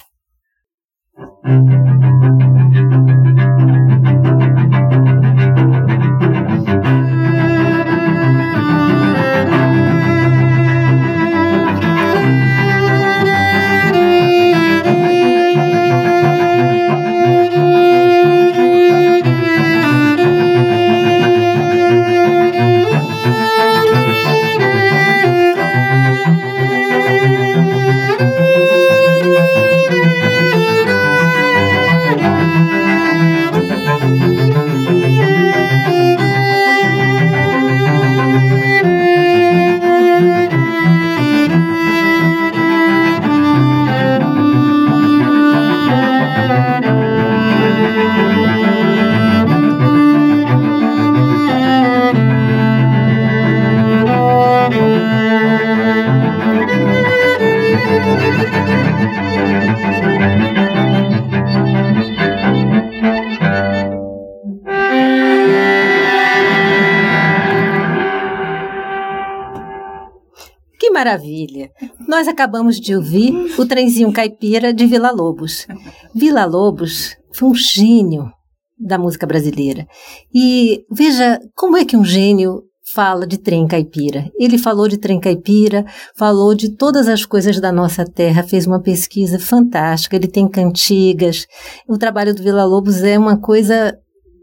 Maravilha! 71.03 71.69
Nós 72.07 72.29
acabamos 72.29 72.79
de 72.79 72.95
ouvir 72.95 73.33
o 73.59 73.65
trenzinho 73.65 74.11
caipira 74.13 74.73
de 74.73 74.85
Vila 74.85 75.11
Lobos. 75.11 75.67
Vila 76.15 76.45
Lobos 76.45 77.15
foi 77.33 77.49
um 77.49 77.55
gênio 77.55 78.31
da 78.79 78.97
música 78.97 79.27
brasileira. 79.27 79.85
E 80.33 80.85
veja 80.89 81.39
como 81.55 81.75
é 81.75 81.83
que 81.83 81.97
um 81.97 82.05
gênio 82.05 82.63
fala 82.93 83.27
de 83.27 83.37
trem 83.37 83.67
caipira. 83.67 84.31
Ele 84.39 84.57
falou 84.57 84.87
de 84.87 84.97
trem 84.97 85.19
caipira, 85.19 85.85
falou 86.15 86.55
de 86.55 86.69
todas 86.69 87.07
as 87.09 87.25
coisas 87.25 87.59
da 87.59 87.71
nossa 87.71 88.05
terra, 88.05 88.43
fez 88.43 88.65
uma 88.65 88.81
pesquisa 88.81 89.37
fantástica. 89.37 90.15
Ele 90.15 90.27
tem 90.27 90.47
cantigas. 90.47 91.45
O 91.87 91.97
trabalho 91.97 92.33
do 92.33 92.41
Vila 92.41 92.63
Lobos 92.63 93.03
é 93.03 93.19
uma 93.19 93.37
coisa 93.37 93.97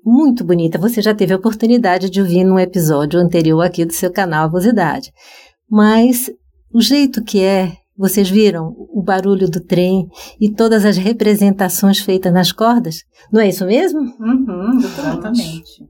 muito 0.05 0.45
bonita. 0.45 0.79
Você 0.79 1.01
já 1.01 1.15
teve 1.15 1.33
a 1.33 1.37
oportunidade 1.37 2.11
de 2.11 2.21
ouvir 2.21 2.45
num 2.45 2.59
episódio 2.59 3.19
anterior 3.19 3.63
aqui 3.63 3.85
do 3.87 3.95
seu 3.95 4.11
canal 4.13 4.45
Avosidade. 4.45 5.11
Mas 5.71 6.31
o 6.73 6.81
jeito 6.81 7.23
que 7.23 7.41
é, 7.41 7.73
vocês 7.97 8.31
viram 8.31 8.75
o 8.93 9.03
barulho 9.03 9.49
do 9.51 9.61
trem 9.61 10.09
e 10.41 10.49
todas 10.51 10.85
as 10.85 10.97
representações 10.97 11.99
feitas 11.99 12.33
nas 12.33 12.53
cordas? 12.53 13.05
Não 13.33 13.41
é 13.41 13.49
isso 13.49 13.67
mesmo? 13.67 14.01
Uhum, 14.01 14.79
exatamente. 14.79 15.85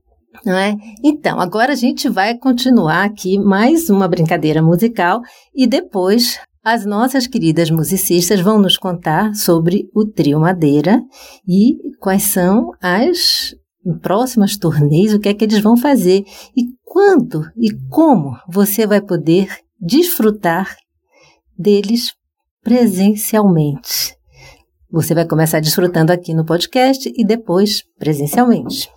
Não 0.44 0.56
é? 0.56 0.74
Então, 1.04 1.40
agora 1.40 1.72
a 1.72 1.76
gente 1.76 2.08
vai 2.08 2.36
continuar 2.36 3.04
aqui 3.04 3.38
mais 3.38 3.90
uma 3.90 4.08
brincadeira 4.08 4.62
musical 4.62 5.20
e 5.54 5.66
depois 5.66 6.38
as 6.64 6.84
nossas 6.84 7.26
queridas 7.26 7.70
musicistas 7.70 8.40
vão 8.40 8.58
nos 8.58 8.76
contar 8.76 9.34
sobre 9.34 9.88
o 9.94 10.04
Trio 10.04 10.40
Madeira 10.40 11.02
e 11.48 11.76
quais 11.98 12.24
são 12.24 12.70
as 12.82 13.54
próximas 14.02 14.56
turnês, 14.56 15.14
o 15.14 15.18
que 15.18 15.28
é 15.28 15.34
que 15.34 15.44
eles 15.44 15.60
vão 15.60 15.76
fazer 15.76 16.24
e 16.56 16.64
quando 16.84 17.44
e 17.56 17.70
como 17.88 18.36
você 18.48 18.86
vai 18.86 19.00
poder 19.00 19.48
desfrutar 19.80 20.76
deles 21.58 22.12
presencialmente. 22.62 24.16
Você 24.90 25.14
vai 25.14 25.26
começar 25.26 25.60
desfrutando 25.60 26.12
aqui 26.12 26.34
no 26.34 26.44
podcast 26.44 27.12
e 27.16 27.24
depois 27.24 27.84
presencialmente. 27.98 28.90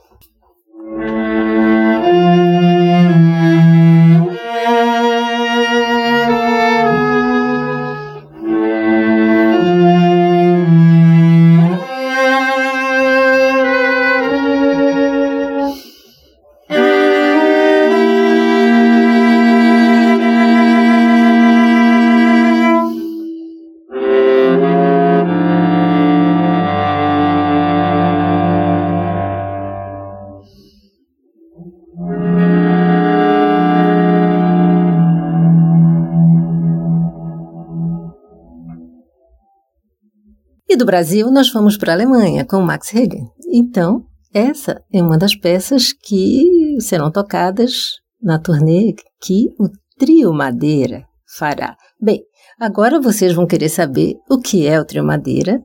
Do 40.84 40.86
Brasil, 40.86 41.32
nós 41.32 41.48
fomos 41.48 41.78
para 41.78 41.94
a 41.94 41.96
Alemanha 41.96 42.46
com 42.46 42.62
Max 42.62 42.90
Reger. 42.90 43.22
Então, 43.54 44.06
essa 44.34 44.84
é 44.92 45.02
uma 45.02 45.18
das 45.18 45.34
peças 45.34 45.94
que 45.94 46.75
serão 46.82 47.10
tocadas 47.10 48.02
na 48.22 48.38
turnê 48.38 48.94
que 49.22 49.48
o 49.58 49.70
Trio 49.98 50.34
Madeira 50.34 51.06
fará. 51.38 51.78
Bem, 52.02 52.22
agora 52.60 53.00
vocês 53.00 53.34
vão 53.34 53.48
querer 53.48 53.70
saber 53.70 54.16
o 54.30 54.40
que 54.40 54.68
é 54.68 54.78
o 54.78 54.84
Trio 54.84 55.06
Madeira 55.06 55.63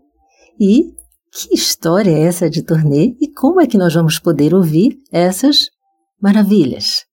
e 0.61 0.85
que 1.33 1.53
história 1.53 2.13
é 2.13 2.21
essa 2.21 2.49
de 2.49 2.63
turnê 2.63 3.17
e 3.21 3.33
como 3.33 3.61
é 3.61 3.67
que 3.67 3.77
nós 3.77 3.93
vamos 3.93 4.21
poder 4.21 4.55
ouvir 4.55 4.97
essas 5.11 5.67
maravilhas. 6.23 7.05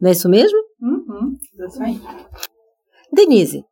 Não 0.00 0.08
é 0.08 0.12
isso 0.12 0.28
mesmo? 0.28 0.58
Uhum, 0.82 1.36
isso 1.68 1.80
aí. 1.80 2.00
Denise, 3.12 3.62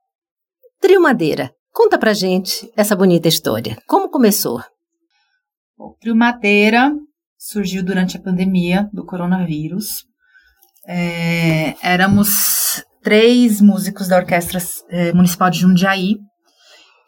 Trio 0.80 1.00
Madeira, 1.00 1.52
Conta 1.74 1.98
pra 1.98 2.14
gente 2.14 2.70
essa 2.76 2.94
bonita 2.94 3.26
história. 3.26 3.76
Como 3.88 4.08
começou? 4.08 4.62
O 5.76 5.96
Trio 6.00 6.14
Madeira 6.14 6.92
surgiu 7.36 7.82
durante 7.82 8.16
a 8.16 8.22
pandemia 8.22 8.88
do 8.92 9.04
coronavírus. 9.04 10.04
É, 10.86 11.74
éramos 11.82 12.80
três 13.02 13.60
músicos 13.60 14.06
da 14.06 14.18
Orquestra 14.18 14.60
é, 14.88 15.12
Municipal 15.12 15.50
de 15.50 15.58
Jundiaí, 15.58 16.18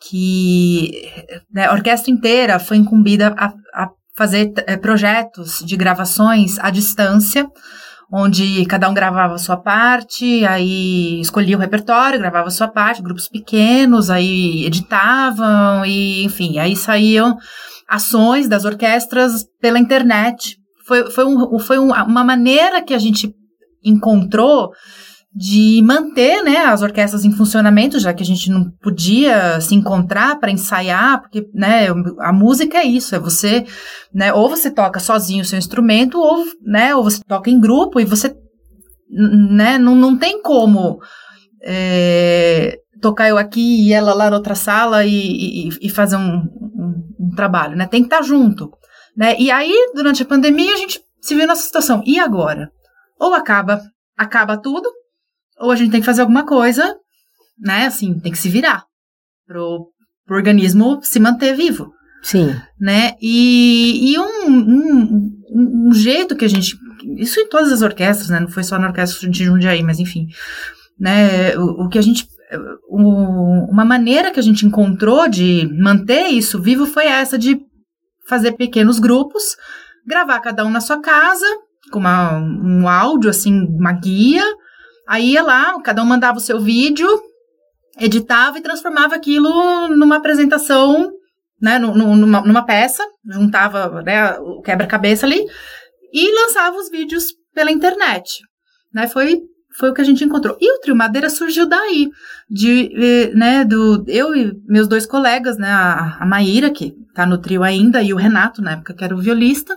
que 0.02 1.12
né, 1.54 1.66
a 1.66 1.72
orquestra 1.72 2.10
inteira 2.10 2.58
foi 2.58 2.76
incumbida 2.76 3.36
a, 3.38 3.54
a 3.72 3.90
fazer 4.16 4.52
é, 4.66 4.76
projetos 4.76 5.60
de 5.64 5.76
gravações 5.76 6.58
à 6.58 6.70
distância 6.70 7.48
onde 8.12 8.64
cada 8.66 8.88
um 8.88 8.94
gravava 8.94 9.38
sua 9.38 9.56
parte, 9.56 10.44
aí 10.44 11.20
escolhia 11.20 11.56
o 11.56 11.60
repertório, 11.60 12.18
gravava 12.18 12.50
sua 12.50 12.68
parte, 12.68 13.02
grupos 13.02 13.28
pequenos, 13.28 14.10
aí 14.10 14.64
editavam, 14.64 15.84
e 15.84 16.24
enfim, 16.24 16.58
aí 16.58 16.76
saíam 16.76 17.36
ações 17.88 18.48
das 18.48 18.64
orquestras 18.64 19.44
pela 19.60 19.78
internet. 19.78 20.56
Foi, 20.86 21.10
foi, 21.10 21.24
um, 21.24 21.58
foi 21.58 21.78
um, 21.78 21.92
uma 21.92 22.24
maneira 22.24 22.82
que 22.82 22.94
a 22.94 22.98
gente 22.98 23.34
encontrou 23.84 24.70
de 25.38 25.82
manter 25.84 26.42
né, 26.42 26.64
as 26.64 26.80
orquestras 26.80 27.22
em 27.22 27.30
funcionamento, 27.30 27.98
já 27.98 28.14
que 28.14 28.22
a 28.22 28.26
gente 28.26 28.50
não 28.50 28.70
podia 28.80 29.60
se 29.60 29.74
encontrar 29.74 30.40
para 30.40 30.50
ensaiar, 30.50 31.20
porque 31.20 31.46
né, 31.52 31.88
a 32.20 32.32
música 32.32 32.78
é 32.78 32.84
isso, 32.84 33.14
é 33.14 33.18
você, 33.18 33.66
né, 34.14 34.32
ou 34.32 34.48
você 34.48 34.70
toca 34.70 34.98
sozinho 34.98 35.42
o 35.42 35.44
seu 35.44 35.58
instrumento, 35.58 36.18
ou, 36.18 36.42
né, 36.64 36.94
ou 36.94 37.04
você 37.04 37.20
toca 37.22 37.50
em 37.50 37.60
grupo 37.60 38.00
e 38.00 38.06
você 38.06 38.34
né, 39.10 39.76
não, 39.76 39.94
não 39.94 40.16
tem 40.16 40.40
como 40.40 41.00
é, 41.62 42.78
tocar 43.02 43.28
eu 43.28 43.36
aqui 43.36 43.86
e 43.86 43.92
ela 43.92 44.14
lá 44.14 44.30
na 44.30 44.36
outra 44.36 44.54
sala 44.54 45.04
e, 45.04 45.10
e, 45.10 45.68
e 45.82 45.90
fazer 45.90 46.16
um, 46.16 46.38
um, 46.38 46.94
um, 47.20 47.30
trabalho, 47.36 47.76
né? 47.76 47.86
Tem 47.86 48.00
que 48.00 48.06
estar 48.06 48.18
tá 48.18 48.22
junto. 48.22 48.70
Né? 49.14 49.36
E 49.38 49.50
aí, 49.50 49.74
durante 49.94 50.22
a 50.22 50.26
pandemia, 50.26 50.72
a 50.72 50.76
gente 50.76 50.98
se 51.20 51.34
viu 51.34 51.46
nessa 51.46 51.62
situação. 51.62 52.02
E 52.06 52.18
agora? 52.18 52.70
Ou 53.18 53.34
acaba, 53.34 53.82
acaba 54.16 54.56
tudo, 54.56 54.90
ou 55.58 55.70
a 55.70 55.76
gente 55.76 55.90
tem 55.90 56.00
que 56.00 56.06
fazer 56.06 56.20
alguma 56.20 56.44
coisa, 56.44 56.96
né? 57.58 57.86
Assim, 57.86 58.18
tem 58.18 58.32
que 58.32 58.38
se 58.38 58.48
virar 58.48 58.84
pro, 59.46 59.90
pro 60.26 60.36
organismo 60.36 61.00
se 61.02 61.18
manter 61.18 61.54
vivo. 61.54 61.92
Sim. 62.22 62.54
Né? 62.80 63.14
E, 63.20 64.12
e 64.12 64.18
um, 64.18 64.48
um, 64.48 65.30
um, 65.88 65.92
jeito 65.92 66.34
que 66.34 66.44
a 66.44 66.48
gente. 66.48 66.76
Isso 67.16 67.38
em 67.38 67.48
todas 67.48 67.70
as 67.70 67.82
orquestras, 67.82 68.30
né? 68.30 68.40
Não 68.40 68.48
foi 68.48 68.64
só 68.64 68.78
na 68.78 68.88
orquestra 68.88 69.28
de 69.30 69.44
Jundiaí, 69.44 69.82
mas 69.82 70.00
enfim. 70.00 70.26
Né? 70.98 71.56
O, 71.56 71.84
o 71.84 71.88
que 71.88 71.98
a 71.98 72.02
gente. 72.02 72.26
O, 72.88 73.70
uma 73.70 73.84
maneira 73.84 74.30
que 74.30 74.40
a 74.40 74.42
gente 74.42 74.66
encontrou 74.66 75.28
de 75.28 75.68
manter 75.80 76.28
isso 76.28 76.60
vivo 76.60 76.86
foi 76.86 77.06
essa 77.06 77.38
de 77.38 77.60
fazer 78.28 78.52
pequenos 78.52 78.98
grupos, 78.98 79.56
gravar 80.06 80.40
cada 80.40 80.64
um 80.64 80.70
na 80.70 80.80
sua 80.80 81.00
casa, 81.00 81.46
com 81.92 82.00
uma, 82.00 82.38
um 82.38 82.88
áudio, 82.88 83.30
assim, 83.30 83.52
uma 83.52 83.92
guia, 83.92 84.44
Aí 85.06 85.32
ia 85.32 85.42
lá, 85.42 85.80
cada 85.82 86.02
um 86.02 86.06
mandava 86.06 86.38
o 86.38 86.40
seu 86.40 86.60
vídeo, 86.60 87.08
editava 87.98 88.58
e 88.58 88.62
transformava 88.62 89.14
aquilo 89.14 89.88
numa 89.88 90.16
apresentação, 90.16 91.12
né, 91.60 91.78
numa, 91.78 92.40
numa 92.42 92.66
peça, 92.66 93.02
juntava 93.24 94.02
né, 94.02 94.38
o 94.38 94.60
quebra-cabeça 94.60 95.26
ali 95.26 95.42
e 96.12 96.34
lançava 96.34 96.76
os 96.76 96.90
vídeos 96.90 97.32
pela 97.54 97.70
internet. 97.70 98.40
Né, 98.92 99.06
foi, 99.06 99.40
foi 99.78 99.90
o 99.90 99.94
que 99.94 100.00
a 100.00 100.04
gente 100.04 100.24
encontrou. 100.24 100.56
E 100.60 100.76
o 100.76 100.80
Trio 100.80 100.96
Madeira 100.96 101.30
surgiu 101.30 101.66
daí, 101.66 102.10
de, 102.50 102.90
eh, 102.94 103.34
né, 103.34 103.64
do, 103.64 104.04
eu 104.08 104.34
e 104.34 104.52
meus 104.66 104.88
dois 104.88 105.06
colegas, 105.06 105.56
né, 105.56 105.68
a, 105.68 106.18
a 106.20 106.26
Maíra, 106.26 106.70
que 106.70 106.94
tá 107.14 107.24
no 107.24 107.38
trio 107.38 107.62
ainda, 107.62 108.02
e 108.02 108.12
o 108.12 108.16
Renato, 108.16 108.60
na 108.60 108.72
época 108.72 108.94
que 108.94 109.04
era 109.04 109.14
o 109.14 109.20
violista, 109.20 109.76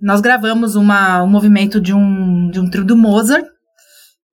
nós 0.00 0.20
gravamos 0.20 0.76
uma, 0.76 1.22
um 1.22 1.28
movimento 1.28 1.80
de 1.80 1.92
um, 1.92 2.50
de 2.50 2.60
um 2.60 2.70
trio 2.70 2.84
do 2.84 2.96
Mozart, 2.96 3.46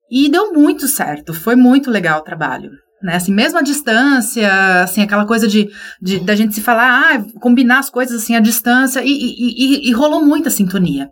e 0.10 0.30
deu 0.30 0.54
muito 0.54 0.88
certo, 0.88 1.34
foi 1.34 1.56
muito 1.56 1.90
legal 1.90 2.20
o 2.20 2.24
trabalho. 2.24 2.72
Né, 3.04 3.16
assim, 3.16 3.32
mesmo 3.32 3.60
a 3.60 3.62
distância, 3.62 4.82
assim, 4.82 5.02
aquela 5.02 5.28
coisa 5.28 5.48
de, 5.48 5.70
de 6.02 6.20
da 6.22 6.36
gente 6.36 6.56
se 6.56 6.62
falar, 6.62 7.14
ah, 7.14 7.40
combinar 7.40 7.80
as 7.80 7.90
coisas 7.90 8.24
assim 8.24 8.36
à 8.36 8.40
distância, 8.40 9.02
e, 9.04 9.10
e, 9.10 9.86
e, 9.86 9.90
e 9.90 9.92
rolou 9.92 10.26
muita 10.26 10.50
sintonia. 10.50 11.10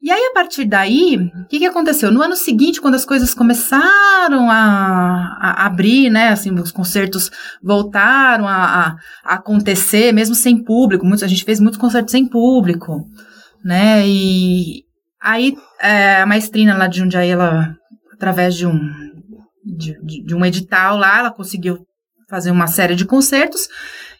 E 0.00 0.12
aí, 0.12 0.28
a 0.30 0.32
partir 0.32 0.64
daí, 0.64 1.16
o 1.16 1.46
que, 1.48 1.58
que 1.58 1.66
aconteceu? 1.66 2.12
No 2.12 2.22
ano 2.22 2.36
seguinte, 2.36 2.80
quando 2.80 2.94
as 2.94 3.04
coisas 3.04 3.34
começaram 3.34 4.48
a, 4.48 5.36
a 5.40 5.66
abrir, 5.66 6.08
né, 6.08 6.28
assim, 6.28 6.52
os 6.52 6.70
concertos 6.70 7.30
voltaram 7.60 8.46
a, 8.46 8.54
a, 8.54 8.96
a, 9.24 9.34
acontecer, 9.34 10.12
mesmo 10.12 10.36
sem 10.36 10.62
público, 10.62 11.04
muitos, 11.04 11.24
a 11.24 11.26
gente 11.26 11.44
fez 11.44 11.58
muitos 11.58 11.80
concertos 11.80 12.12
sem 12.12 12.24
público, 12.26 13.04
né, 13.64 14.06
e 14.06 14.84
aí 15.20 15.56
é, 15.80 16.22
a 16.22 16.26
maestrina 16.26 16.76
lá 16.76 16.86
de 16.86 16.98
Jundiaí, 16.98 17.30
ela 17.30 17.74
através 18.18 18.54
de 18.54 18.66
um 18.66 18.78
de, 19.64 20.24
de, 20.24 20.34
um 20.34 20.44
edital 20.44 20.96
lá, 20.96 21.18
ela 21.18 21.30
conseguiu 21.30 21.86
fazer 22.28 22.50
uma 22.50 22.66
série 22.66 22.94
de 22.94 23.04
concertos 23.04 23.68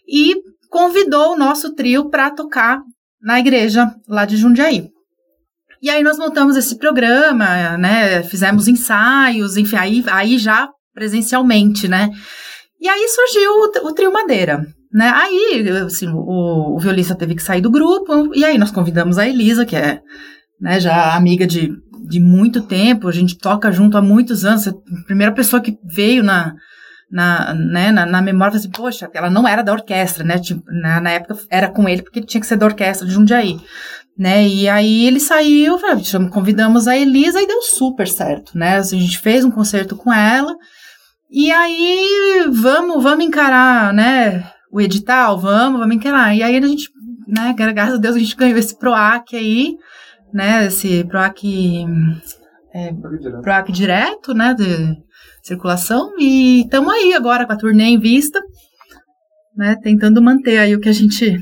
e 0.07 0.37
convidou 0.71 1.33
o 1.33 1.39
nosso 1.39 1.75
trio 1.75 2.09
para 2.09 2.31
tocar 2.31 2.81
na 3.21 3.41
igreja 3.41 3.91
lá 4.07 4.25
de 4.25 4.37
Jundiaí. 4.37 4.89
E 5.83 5.91
aí 5.91 6.03
nós 6.03 6.19
montamos 6.19 6.57
esse 6.57 6.77
programa, 6.77 7.77
né? 7.79 8.23
Fizemos 8.25 8.69
ensaios, 8.69 9.57
enfim, 9.57 9.77
aí, 9.77 10.05
aí 10.09 10.39
já 10.39 10.69
presencialmente, 10.93 11.89
né? 11.89 12.11
E 12.81 12.89
aí 12.89 13.09
surgiu 13.09 13.51
o, 13.53 13.89
o 13.89 13.95
trio 13.95 14.13
Madeira. 14.13 14.67
Né? 14.93 15.13
Aí, 15.15 15.69
assim, 15.87 16.09
o, 16.09 16.77
o 16.77 16.79
violista 16.79 17.15
teve 17.15 17.35
que 17.35 17.43
sair 17.43 17.61
do 17.61 17.71
grupo, 17.71 18.35
e 18.35 18.45
aí 18.45 18.57
nós 18.57 18.71
convidamos 18.71 19.19
a 19.19 19.29
Elisa, 19.29 19.67
que 19.67 19.77
é 19.77 20.01
né, 20.61 20.81
já 20.81 21.15
amiga 21.15 21.47
de, 21.47 21.71
de 22.09 22.19
muito 22.19 22.63
tempo, 22.63 23.07
a 23.07 23.13
gente 23.13 23.37
toca 23.37 23.71
junto 23.71 23.99
há 23.99 24.03
muitos 24.03 24.45
anos, 24.45 24.67
a 24.67 24.73
primeira 25.07 25.33
pessoa 25.33 25.61
que 25.61 25.79
veio 25.85 26.23
na, 26.23 26.55
na, 27.11 27.55
né, 27.55 27.93
na, 27.93 28.07
na 28.07 28.23
memória, 28.23 28.57
assim, 28.57 28.71
poxa, 28.71 29.11
ela 29.13 29.29
não 29.29 29.47
era 29.47 29.63
da 29.63 29.73
orquestra, 29.73 30.25
né, 30.25 30.39
tipo, 30.39 30.63
na, 30.71 31.01
na 31.01 31.11
época 31.11 31.39
era 31.51 31.69
com 31.69 31.89
ele, 31.89 32.03
porque 32.03 32.19
ele 32.19 32.27
tinha 32.27 32.41
que 32.41 32.47
ser 32.47 32.57
da 32.57 32.67
orquestra 32.67 33.07
de 33.07 33.13
Jundiaí, 33.13 33.61
né, 34.17 34.47
e 34.47 34.69
aí 34.69 35.07
ele 35.07 35.21
saiu, 35.21 35.79
convidamos 36.31 36.89
a 36.89 36.97
Elisa 36.97 37.41
e 37.41 37.47
deu 37.47 37.61
super 37.63 38.09
certo, 38.09 38.57
né, 38.57 38.79
assim, 38.79 38.99
a 38.99 39.03
gente 39.03 39.19
fez 39.19 39.45
um 39.45 39.51
concerto 39.51 39.95
com 39.95 40.13
ela, 40.13 40.55
e 41.31 41.53
aí 41.53 42.47
vamos, 42.51 43.03
vamos 43.03 43.25
encarar, 43.25 43.93
né, 43.93 44.51
o 44.73 44.81
edital, 44.81 45.39
vamos, 45.39 45.79
vamos 45.79 45.95
encarar, 45.95 46.35
e 46.35 46.43
aí 46.43 46.57
a 46.57 46.61
gente, 46.67 46.89
né, 47.27 47.55
graças 47.55 47.95
a 47.95 47.99
Deus 47.99 48.17
a 48.17 48.19
gente 48.19 48.37
ganhou 48.37 48.59
esse 48.59 48.79
PROAC 48.79 49.37
aí, 49.37 49.77
né, 50.33 50.67
esse 50.67 51.05
PROAC, 51.05 51.85
é, 52.75 52.93
PROAC 53.43 53.73
direto, 53.73 54.35
né, 54.35 54.55
de 54.55 54.97
circulação, 55.43 56.13
e 56.19 56.63
estamos 56.63 56.93
aí 56.93 57.13
agora 57.15 57.47
com 57.47 57.53
a 57.53 57.57
turnê 57.57 57.85
em 57.85 57.99
vista, 57.99 58.41
né, 59.57 59.77
tentando 59.83 60.23
manter 60.23 60.59
aí 60.59 60.75
o 60.75 60.81
que 60.81 60.89
a 60.89 60.93
gente, 60.93 61.37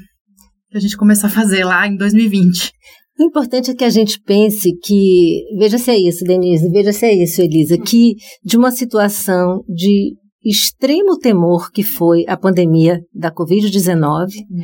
que 0.71 0.77
a 0.77 0.81
gente 0.81 0.97
começou 0.97 1.29
a 1.29 1.33
fazer 1.33 1.65
lá 1.65 1.87
em 1.87 1.97
2020. 1.97 2.73
O 3.19 3.25
importante 3.25 3.71
é 3.71 3.75
que 3.75 3.85
a 3.85 3.91
gente 3.91 4.21
pense 4.21 4.73
que, 4.83 5.45
veja 5.59 5.79
se 5.79 5.91
é 5.91 5.99
isso, 5.99 6.25
Denise, 6.25 6.71
veja 6.71 6.93
se 6.93 7.07
é 7.07 7.15
isso, 7.15 7.41
Elisa, 7.41 7.79
que 7.79 8.15
de 8.45 8.59
uma 8.59 8.71
situação 8.71 9.63
de 9.67 10.15
extremo 10.45 11.19
temor 11.19 11.73
que 11.73 11.83
foi 11.83 12.25
a 12.29 12.37
pandemia 12.37 13.01
da 13.13 13.33
Covid-19, 13.33 14.27
uhum. 14.51 14.63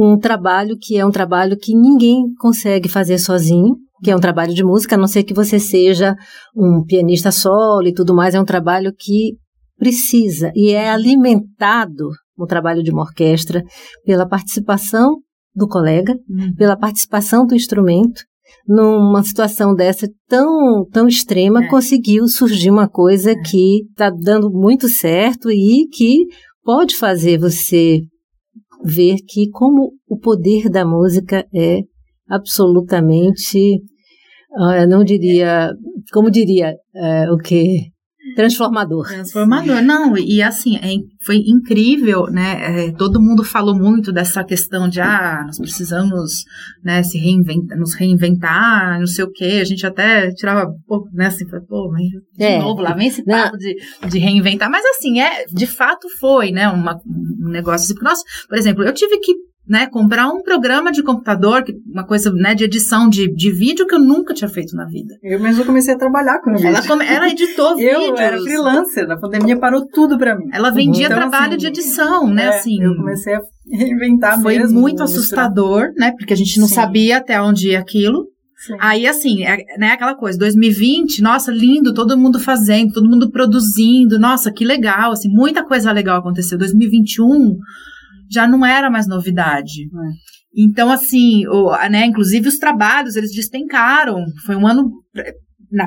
Um 0.00 0.18
trabalho 0.18 0.76
que 0.80 0.96
é 0.96 1.04
um 1.04 1.10
trabalho 1.10 1.56
que 1.58 1.74
ninguém 1.74 2.32
consegue 2.38 2.88
fazer 2.88 3.18
sozinho, 3.18 3.76
que 4.02 4.10
é 4.10 4.16
um 4.16 4.20
trabalho 4.20 4.54
de 4.54 4.64
música, 4.64 4.96
a 4.96 4.98
não 4.98 5.06
ser 5.06 5.24
que 5.24 5.34
você 5.34 5.58
seja 5.58 6.16
um 6.56 6.82
pianista 6.82 7.30
solo 7.30 7.86
e 7.86 7.92
tudo 7.92 8.14
mais, 8.14 8.34
é 8.34 8.40
um 8.40 8.44
trabalho 8.44 8.92
que 8.96 9.36
precisa 9.78 10.50
e 10.54 10.70
é 10.72 10.90
alimentado 10.90 12.08
o 12.36 12.46
trabalho 12.46 12.82
de 12.82 12.90
uma 12.90 13.02
orquestra 13.02 13.62
pela 14.04 14.26
participação 14.26 15.16
do 15.54 15.68
colega, 15.68 16.14
uhum. 16.28 16.54
pela 16.54 16.78
participação 16.78 17.44
do 17.44 17.54
instrumento. 17.54 18.22
Numa 18.66 19.22
situação 19.22 19.74
dessa 19.74 20.08
tão, 20.26 20.86
tão 20.90 21.06
extrema, 21.06 21.64
é. 21.64 21.68
conseguiu 21.68 22.26
surgir 22.26 22.70
uma 22.70 22.88
coisa 22.88 23.32
é. 23.32 23.34
que 23.34 23.82
está 23.90 24.10
dando 24.10 24.50
muito 24.50 24.88
certo 24.88 25.50
e 25.50 25.86
que 25.92 26.24
pode 26.64 26.96
fazer 26.96 27.38
você 27.38 28.00
ver 28.84 29.16
que 29.28 29.50
como 29.50 29.92
o 30.08 30.18
poder 30.18 30.68
da 30.68 30.84
música 30.84 31.46
é 31.54 31.80
absolutamente, 32.28 33.82
uh, 34.52 34.88
não 34.88 35.04
diria, 35.04 35.70
como 36.12 36.30
diria, 36.30 36.74
uh, 36.94 37.34
o 37.34 37.38
que 37.38 37.90
Transformador. 38.40 39.06
Transformador, 39.06 39.82
não, 39.82 40.16
e 40.16 40.42
assim, 40.42 40.76
é, 40.76 40.94
foi 41.24 41.36
incrível, 41.46 42.24
né? 42.26 42.86
É, 42.86 42.92
todo 42.92 43.20
mundo 43.20 43.44
falou 43.44 43.74
muito 43.74 44.12
dessa 44.12 44.42
questão 44.42 44.88
de, 44.88 45.00
ah, 45.00 45.42
nós 45.46 45.58
precisamos, 45.58 46.44
né, 46.82 47.02
se 47.02 47.18
reinventar, 47.18 47.78
nos 47.78 47.94
reinventar, 47.94 48.98
não 48.98 49.06
sei 49.06 49.24
o 49.24 49.30
quê. 49.30 49.58
A 49.60 49.64
gente 49.64 49.86
até 49.86 50.30
tirava, 50.32 50.72
pô, 50.86 51.08
né, 51.12 51.26
assim, 51.26 51.46
pô, 51.68 51.90
mas 51.92 52.04
de 52.36 52.44
é. 52.44 52.58
novo, 52.58 52.80
lá 52.80 52.94
vem 52.94 53.08
esse 53.08 53.24
papo 53.24 53.56
de, 53.56 53.76
de 54.08 54.18
reinventar. 54.18 54.70
Mas 54.70 54.84
assim, 54.96 55.20
é, 55.20 55.44
de 55.46 55.66
fato 55.66 56.08
foi, 56.18 56.50
né, 56.50 56.68
uma, 56.68 56.98
um 57.06 57.48
negócio 57.48 57.92
assim. 57.92 58.02
Nós, 58.02 58.20
por 58.48 58.56
exemplo, 58.56 58.82
eu 58.84 58.92
tive 58.92 59.18
que 59.18 59.49
né, 59.70 59.86
comprar 59.86 60.26
um 60.28 60.42
programa 60.42 60.90
de 60.90 61.00
computador, 61.00 61.64
uma 61.86 62.04
coisa, 62.04 62.32
né, 62.32 62.56
de 62.56 62.64
edição 62.64 63.08
de, 63.08 63.32
de 63.32 63.52
vídeo 63.52 63.86
que 63.86 63.94
eu 63.94 64.00
nunca 64.00 64.34
tinha 64.34 64.50
feito 64.50 64.74
na 64.74 64.84
vida. 64.84 65.14
Eu 65.22 65.38
mesmo 65.38 65.64
comecei 65.64 65.94
a 65.94 65.96
trabalhar 65.96 66.40
com 66.42 66.50
ela 66.50 66.80
vídeo. 66.80 67.02
ela 67.02 67.28
editou 67.28 67.76
vídeos. 67.76 68.02
Eu 68.10 68.16
era 68.16 68.40
freelancer, 68.40 69.06
na 69.06 69.16
pandemia 69.16 69.56
parou 69.60 69.86
tudo 69.86 70.18
para 70.18 70.36
mim. 70.36 70.46
Ela 70.52 70.70
vendia 70.70 71.06
então, 71.06 71.16
trabalho 71.16 71.50
assim, 71.54 71.58
de 71.58 71.66
edição, 71.68 72.26
né, 72.26 72.46
é, 72.46 72.48
assim. 72.48 72.82
Eu 72.82 72.96
comecei 72.96 73.32
a 73.32 73.40
reinventar 73.70 74.42
Foi 74.42 74.58
mesmo, 74.58 74.80
muito 74.80 75.04
assustador, 75.04 75.92
né, 75.96 76.12
porque 76.18 76.32
a 76.32 76.36
gente 76.36 76.58
não 76.58 76.66
Sim. 76.66 76.74
sabia 76.74 77.18
até 77.18 77.40
onde 77.40 77.68
ia 77.68 77.78
aquilo. 77.78 78.26
Sim. 78.56 78.74
Aí, 78.80 79.06
assim, 79.06 79.44
é, 79.44 79.56
né, 79.78 79.92
aquela 79.92 80.16
coisa, 80.16 80.36
2020, 80.36 81.22
nossa, 81.22 81.52
lindo, 81.52 81.94
todo 81.94 82.18
mundo 82.18 82.40
fazendo, 82.40 82.92
todo 82.92 83.08
mundo 83.08 83.30
produzindo, 83.30 84.18
nossa, 84.18 84.50
que 84.50 84.64
legal, 84.64 85.12
assim, 85.12 85.28
muita 85.28 85.64
coisa 85.64 85.92
legal 85.92 86.18
aconteceu. 86.18 86.58
2021 86.58 87.56
já 88.30 88.46
não 88.46 88.64
era 88.64 88.90
mais 88.90 89.06
novidade. 89.06 89.84
É. 89.84 90.30
Então, 90.62 90.90
assim, 90.90 91.46
o, 91.46 91.70
né, 91.88 92.06
inclusive 92.06 92.48
os 92.48 92.58
trabalhos, 92.58 93.16
eles 93.16 93.32
despencaram. 93.32 94.24
Foi 94.44 94.56
um 94.56 94.66
ano, 94.66 94.90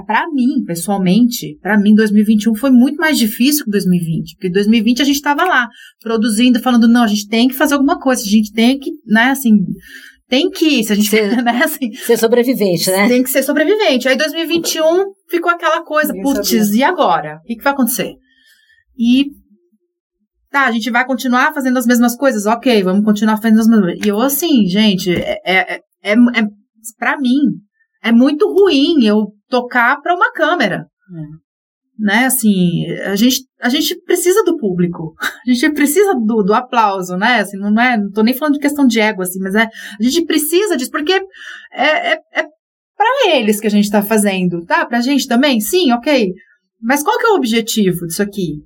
para 0.06 0.30
mim, 0.32 0.64
pessoalmente, 0.66 1.58
para 1.62 1.78
mim, 1.78 1.94
2021 1.94 2.56
foi 2.56 2.72
muito 2.72 2.98
mais 2.98 3.18
difícil 3.18 3.66
que 3.66 3.72
2020. 3.72 4.36
Porque 4.36 4.50
2020 4.50 5.02
a 5.02 5.06
gente 5.06 5.16
estava 5.16 5.44
lá, 5.44 5.68
produzindo, 6.02 6.62
falando, 6.62 6.88
não, 6.88 7.04
a 7.04 7.08
gente 7.08 7.28
tem 7.28 7.48
que 7.48 7.56
fazer 7.56 7.74
alguma 7.74 8.00
coisa, 8.00 8.22
a 8.22 8.26
gente 8.26 8.54
tem 8.54 8.80
que, 8.80 8.92
né, 9.06 9.32
assim, 9.32 9.66
tem 10.30 10.50
que, 10.50 10.84
se 10.84 10.94
a 10.94 10.96
gente 10.96 11.10
ser, 11.10 11.36
né, 11.44 11.62
assim, 11.64 11.92
ser 11.94 12.18
sobrevivente, 12.18 12.90
né? 12.90 13.08
Tem 13.08 13.22
que 13.22 13.30
ser 13.30 13.44
sobrevivente. 13.44 14.08
Aí 14.08 14.18
2021 14.18 15.12
ficou 15.30 15.52
aquela 15.52 15.84
coisa, 15.84 16.14
putz, 16.22 16.74
e 16.74 16.84
agora? 16.84 17.40
O 17.44 17.48
que, 17.48 17.56
que 17.56 17.64
vai 17.64 17.74
acontecer? 17.74 18.14
E 18.98 19.26
Tá, 20.54 20.68
a 20.68 20.72
gente 20.72 20.92
vai 20.92 21.04
continuar 21.04 21.52
fazendo 21.52 21.80
as 21.80 21.88
mesmas 21.88 22.16
coisas? 22.16 22.46
Ok, 22.46 22.84
vamos 22.84 23.04
continuar 23.04 23.38
fazendo 23.38 23.60
as 23.60 23.68
mesmas 23.68 23.98
E 24.06 24.08
eu, 24.08 24.22
assim, 24.22 24.68
gente, 24.68 25.12
é, 25.12 25.42
é, 25.44 25.82
é, 26.04 26.12
é 26.12 26.44
pra 26.96 27.20
mim, 27.20 27.40
é 28.04 28.12
muito 28.12 28.48
ruim 28.54 29.04
eu 29.04 29.34
tocar 29.50 30.00
pra 30.00 30.14
uma 30.14 30.32
câmera. 30.32 30.86
É. 31.12 31.44
Né, 31.98 32.26
assim, 32.26 32.86
a 33.04 33.16
gente, 33.16 33.48
a 33.60 33.68
gente 33.68 34.00
precisa 34.04 34.44
do 34.44 34.56
público, 34.58 35.16
a 35.48 35.52
gente 35.52 35.74
precisa 35.74 36.14
do, 36.14 36.44
do 36.44 36.54
aplauso, 36.54 37.18
né, 37.18 37.40
assim, 37.40 37.58
não 37.58 37.82
é, 37.82 37.98
não 37.98 38.12
tô 38.12 38.22
nem 38.22 38.36
falando 38.36 38.54
de 38.54 38.60
questão 38.60 38.86
de 38.86 39.00
ego, 39.00 39.24
assim, 39.24 39.40
mas 39.40 39.56
é, 39.56 39.64
a 39.64 40.04
gente 40.04 40.24
precisa 40.24 40.78
disso, 40.78 40.92
porque 40.92 41.14
é, 41.72 42.14
é, 42.14 42.20
é 42.32 42.44
para 42.96 43.36
eles 43.36 43.60
que 43.60 43.68
a 43.68 43.72
gente 43.72 43.90
tá 43.90 44.04
fazendo, 44.04 44.64
tá? 44.66 44.86
Pra 44.86 45.02
gente 45.02 45.28
também? 45.28 45.60
Sim, 45.60 45.92
ok. 45.94 46.32
Mas 46.84 47.02
qual 47.02 47.18
que 47.18 47.26
é 47.26 47.30
o 47.30 47.36
objetivo 47.36 48.06
disso 48.06 48.22
aqui? 48.22 48.62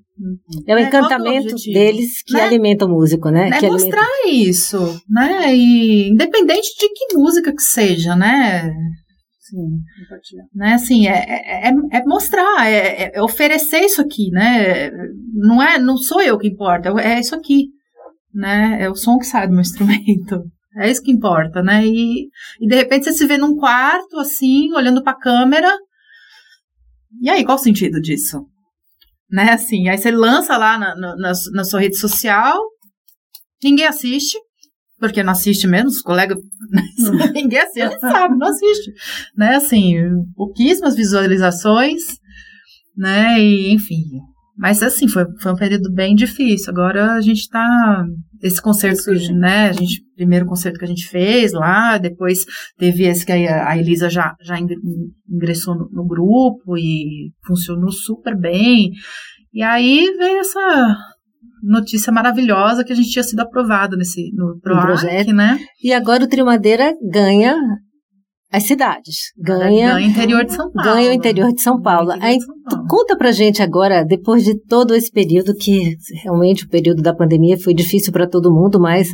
É 0.67 0.73
o 0.73 0.77
é, 0.79 0.87
encantamento 0.87 1.49
é 1.49 1.53
o 1.53 1.73
deles 1.73 2.23
que 2.23 2.33
né? 2.33 2.41
alimenta 2.41 2.85
o 2.85 2.89
músico, 2.89 3.29
né? 3.29 3.49
É 3.49 3.59
que 3.59 3.67
mostrar 3.67 4.03
alimenta... 4.23 4.49
isso, 4.49 5.01
né? 5.07 5.55
E 5.55 6.09
independente 6.09 6.75
de 6.79 6.89
que 6.89 7.15
música 7.15 7.53
que 7.53 7.61
seja, 7.61 8.15
né? 8.15 8.73
Sim, 9.39 9.79
né? 10.53 10.73
Assim, 10.73 11.07
é, 11.07 11.13
é, 11.13 11.69
é, 11.69 11.73
é 11.99 12.03
mostrar, 12.05 12.67
é, 12.67 13.11
é, 13.15 13.21
oferecer 13.21 13.79
isso 13.81 14.01
aqui, 14.01 14.29
né? 14.31 14.89
Não 15.33 15.61
é, 15.61 15.77
não 15.77 15.95
sou 15.95 16.21
eu 16.21 16.37
que 16.37 16.47
importa, 16.47 16.89
é 16.99 17.19
isso 17.19 17.35
aqui, 17.35 17.67
né? 18.33 18.77
É 18.81 18.89
o 18.89 18.95
som 18.95 19.17
que 19.19 19.25
sai 19.25 19.47
do 19.47 19.53
meu 19.53 19.61
instrumento. 19.61 20.43
É 20.79 20.89
isso 20.89 21.01
que 21.01 21.11
importa, 21.11 21.63
né? 21.63 21.85
E, 21.85 22.27
e 22.59 22.67
de 22.67 22.75
repente 22.75 23.05
você 23.05 23.13
se 23.13 23.25
vê 23.25 23.37
num 23.37 23.55
quarto, 23.55 24.19
assim, 24.19 24.73
olhando 24.73 25.01
pra 25.01 25.17
câmera. 25.17 25.71
E 27.21 27.29
aí, 27.29 27.43
qual 27.43 27.57
o 27.57 27.61
sentido 27.61 27.99
disso? 28.01 28.45
né? 29.29 29.51
Assim, 29.51 29.89
aí 29.89 29.97
você 29.97 30.11
lança 30.11 30.57
lá 30.57 30.77
na, 30.77 30.95
na, 30.95 31.33
na, 31.53 31.63
sua 31.63 31.79
rede 31.79 31.97
social, 31.97 32.59
ninguém 33.63 33.85
assiste, 33.85 34.37
porque 34.99 35.21
não 35.21 35.33
assiste 35.33 35.67
mesmo, 35.67 35.89
os 35.89 36.01
colegas, 36.01 36.37
ninguém 37.33 37.59
assiste, 37.59 37.81
gente 37.81 37.99
sabe, 37.99 38.37
não 38.37 38.47
assiste, 38.47 38.93
né? 39.35 39.55
Assim, 39.55 39.95
pouquíssimas 40.35 40.95
visualizações, 40.95 42.01
né? 42.95 43.39
E, 43.39 43.73
enfim, 43.73 44.03
mas 44.57 44.81
assim, 44.81 45.07
foi, 45.07 45.23
foi 45.39 45.51
um 45.51 45.55
período 45.55 45.91
bem 45.93 46.15
difícil. 46.15 46.71
Agora 46.71 47.13
a 47.13 47.21
gente 47.21 47.47
tá. 47.47 48.05
Esse 48.41 48.61
concerto 48.61 49.03
que, 49.03 49.33
né? 49.33 49.69
A 49.69 49.73
gente, 49.73 50.01
primeiro 50.15 50.47
concerto 50.47 50.79
que 50.79 50.85
a 50.85 50.87
gente 50.87 51.07
fez 51.07 51.53
lá, 51.53 51.97
depois 51.99 52.45
teve 52.77 53.03
esse 53.05 53.25
que 53.25 53.31
a, 53.31 53.69
a 53.69 53.77
Elisa 53.77 54.09
já, 54.09 54.35
já 54.41 54.57
ingressou 55.29 55.75
no, 55.75 55.89
no, 55.91 56.07
grupo 56.07 56.75
e 56.75 57.31
funcionou 57.45 57.91
super 57.91 58.35
bem. 58.35 58.91
E 59.53 59.61
aí 59.61 60.11
veio 60.17 60.39
essa 60.39 60.97
notícia 61.63 62.11
maravilhosa 62.11 62.83
que 62.83 62.93
a 62.93 62.95
gente 62.95 63.09
tinha 63.09 63.23
sido 63.23 63.39
aprovado 63.41 63.95
nesse 63.95 64.31
no, 64.33 64.59
PROAC, 64.59 64.85
projeto, 64.85 65.33
né? 65.33 65.59
E 65.83 65.93
agora 65.93 66.23
o 66.23 66.27
Trio 66.27 66.45
Madeira 66.45 66.93
ganha 67.11 67.55
as 68.51 68.63
cidades. 68.63 69.33
Ganha, 69.37 69.93
ganha 69.93 69.95
o 69.95 69.99
interior 69.99 70.45
de 70.45 70.53
São 70.53 70.71
Paulo. 70.71 70.89
Ganha 70.89 71.09
o 71.09 71.13
interior 71.13 71.53
de 71.53 71.61
São 71.61 71.81
Paulo. 71.81 72.11
Aí, 72.21 72.37
conta 72.89 73.17
pra 73.17 73.31
gente 73.31 73.61
agora, 73.61 74.03
depois 74.03 74.43
de 74.43 74.57
todo 74.57 74.95
esse 74.95 75.11
período, 75.11 75.53
que 75.53 75.95
realmente 76.23 76.65
o 76.65 76.69
período 76.69 77.01
da 77.01 77.13
pandemia 77.13 77.57
foi 77.57 77.73
difícil 77.73 78.13
para 78.13 78.27
todo 78.27 78.53
mundo, 78.53 78.79
mas 78.79 79.09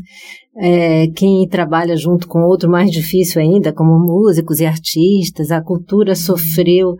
é, 0.56 1.08
quem 1.16 1.48
trabalha 1.48 1.98
junto 1.98 2.28
com 2.28 2.40
outro, 2.44 2.70
mais 2.70 2.92
difícil 2.92 3.42
ainda, 3.42 3.74
como 3.74 3.98
músicos 3.98 4.60
e 4.60 4.66
artistas, 4.66 5.50
a 5.50 5.64
cultura 5.64 6.12
uhum. 6.12 6.16
sofreu 6.16 6.96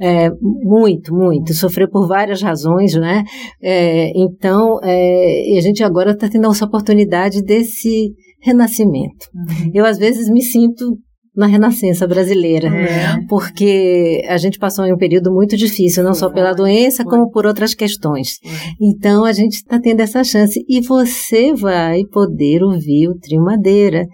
é, 0.00 0.30
muito, 0.40 1.14
muito, 1.14 1.52
sofreu 1.52 1.90
por 1.90 2.06
várias 2.06 2.40
razões, 2.40 2.94
né? 2.94 3.22
É, 3.62 4.12
então, 4.16 4.78
é, 4.82 5.58
a 5.58 5.60
gente 5.60 5.84
agora 5.84 6.12
está 6.12 6.28
tendo 6.28 6.50
essa 6.50 6.64
oportunidade 6.64 7.42
desse 7.42 8.14
renascimento. 8.40 9.26
Uhum. 9.34 9.72
Eu, 9.74 9.84
às 9.84 9.98
vezes, 9.98 10.30
me 10.30 10.40
sinto 10.40 10.96
na 11.36 11.46
renascença 11.46 12.06
brasileira, 12.06 12.68
é. 12.68 13.26
porque 13.28 14.22
a 14.26 14.38
gente 14.38 14.58
passou 14.58 14.86
em 14.86 14.92
um 14.92 14.96
período 14.96 15.30
muito 15.30 15.56
difícil, 15.56 16.02
não 16.02 16.14
só 16.14 16.30
pela 16.30 16.54
doença, 16.54 17.04
como 17.04 17.30
por 17.30 17.44
outras 17.44 17.74
questões. 17.74 18.38
Então 18.80 19.24
a 19.24 19.32
gente 19.32 19.56
está 19.56 19.78
tendo 19.78 20.00
essa 20.00 20.24
chance 20.24 20.64
e 20.66 20.80
você 20.80 21.52
vai 21.52 22.04
poder 22.10 22.62
ouvir 22.62 23.08
o 23.08 23.18
Trio 23.18 23.42
Madeira. 23.42 24.06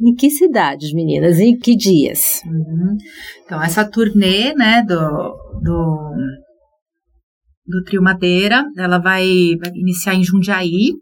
Em 0.00 0.14
que 0.14 0.30
cidades, 0.30 0.92
meninas? 0.92 1.40
Em 1.40 1.58
que 1.58 1.74
dias? 1.74 2.40
Uhum. 2.46 2.96
Então, 3.44 3.60
essa 3.60 3.84
turnê, 3.84 4.54
né, 4.54 4.80
do, 4.86 4.94
do, 4.94 6.14
do 7.66 7.82
Trio 7.84 8.00
Madeira, 8.00 8.64
ela 8.76 8.98
vai, 8.98 9.26
vai 9.60 9.72
iniciar 9.74 10.14
em 10.14 10.22
Jundiaí, 10.22 10.92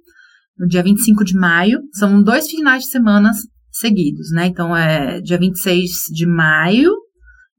no 0.59 0.67
dia 0.67 0.83
25 0.83 1.25
de 1.25 1.35
maio. 1.35 1.79
São 1.93 2.23
dois 2.23 2.49
finais 2.49 2.85
de 2.85 2.89
semana 2.89 3.33
seguidos, 3.79 4.31
né? 4.33 4.47
Então 4.47 4.77
é 4.77 5.21
dia 5.21 5.39
26 5.39 5.91
de 6.13 6.27
maio 6.27 6.93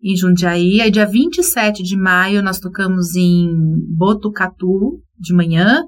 em 0.02 0.16
Jundiaí, 0.16 0.82
aí 0.82 0.92
dia 0.92 1.06
27 1.06 1.82
de 1.84 1.98
maio 1.98 2.44
nós 2.44 2.60
tocamos 2.60 3.16
em 3.16 3.50
Botucatu 3.96 5.02
de 5.20 5.34
manhã, 5.34 5.84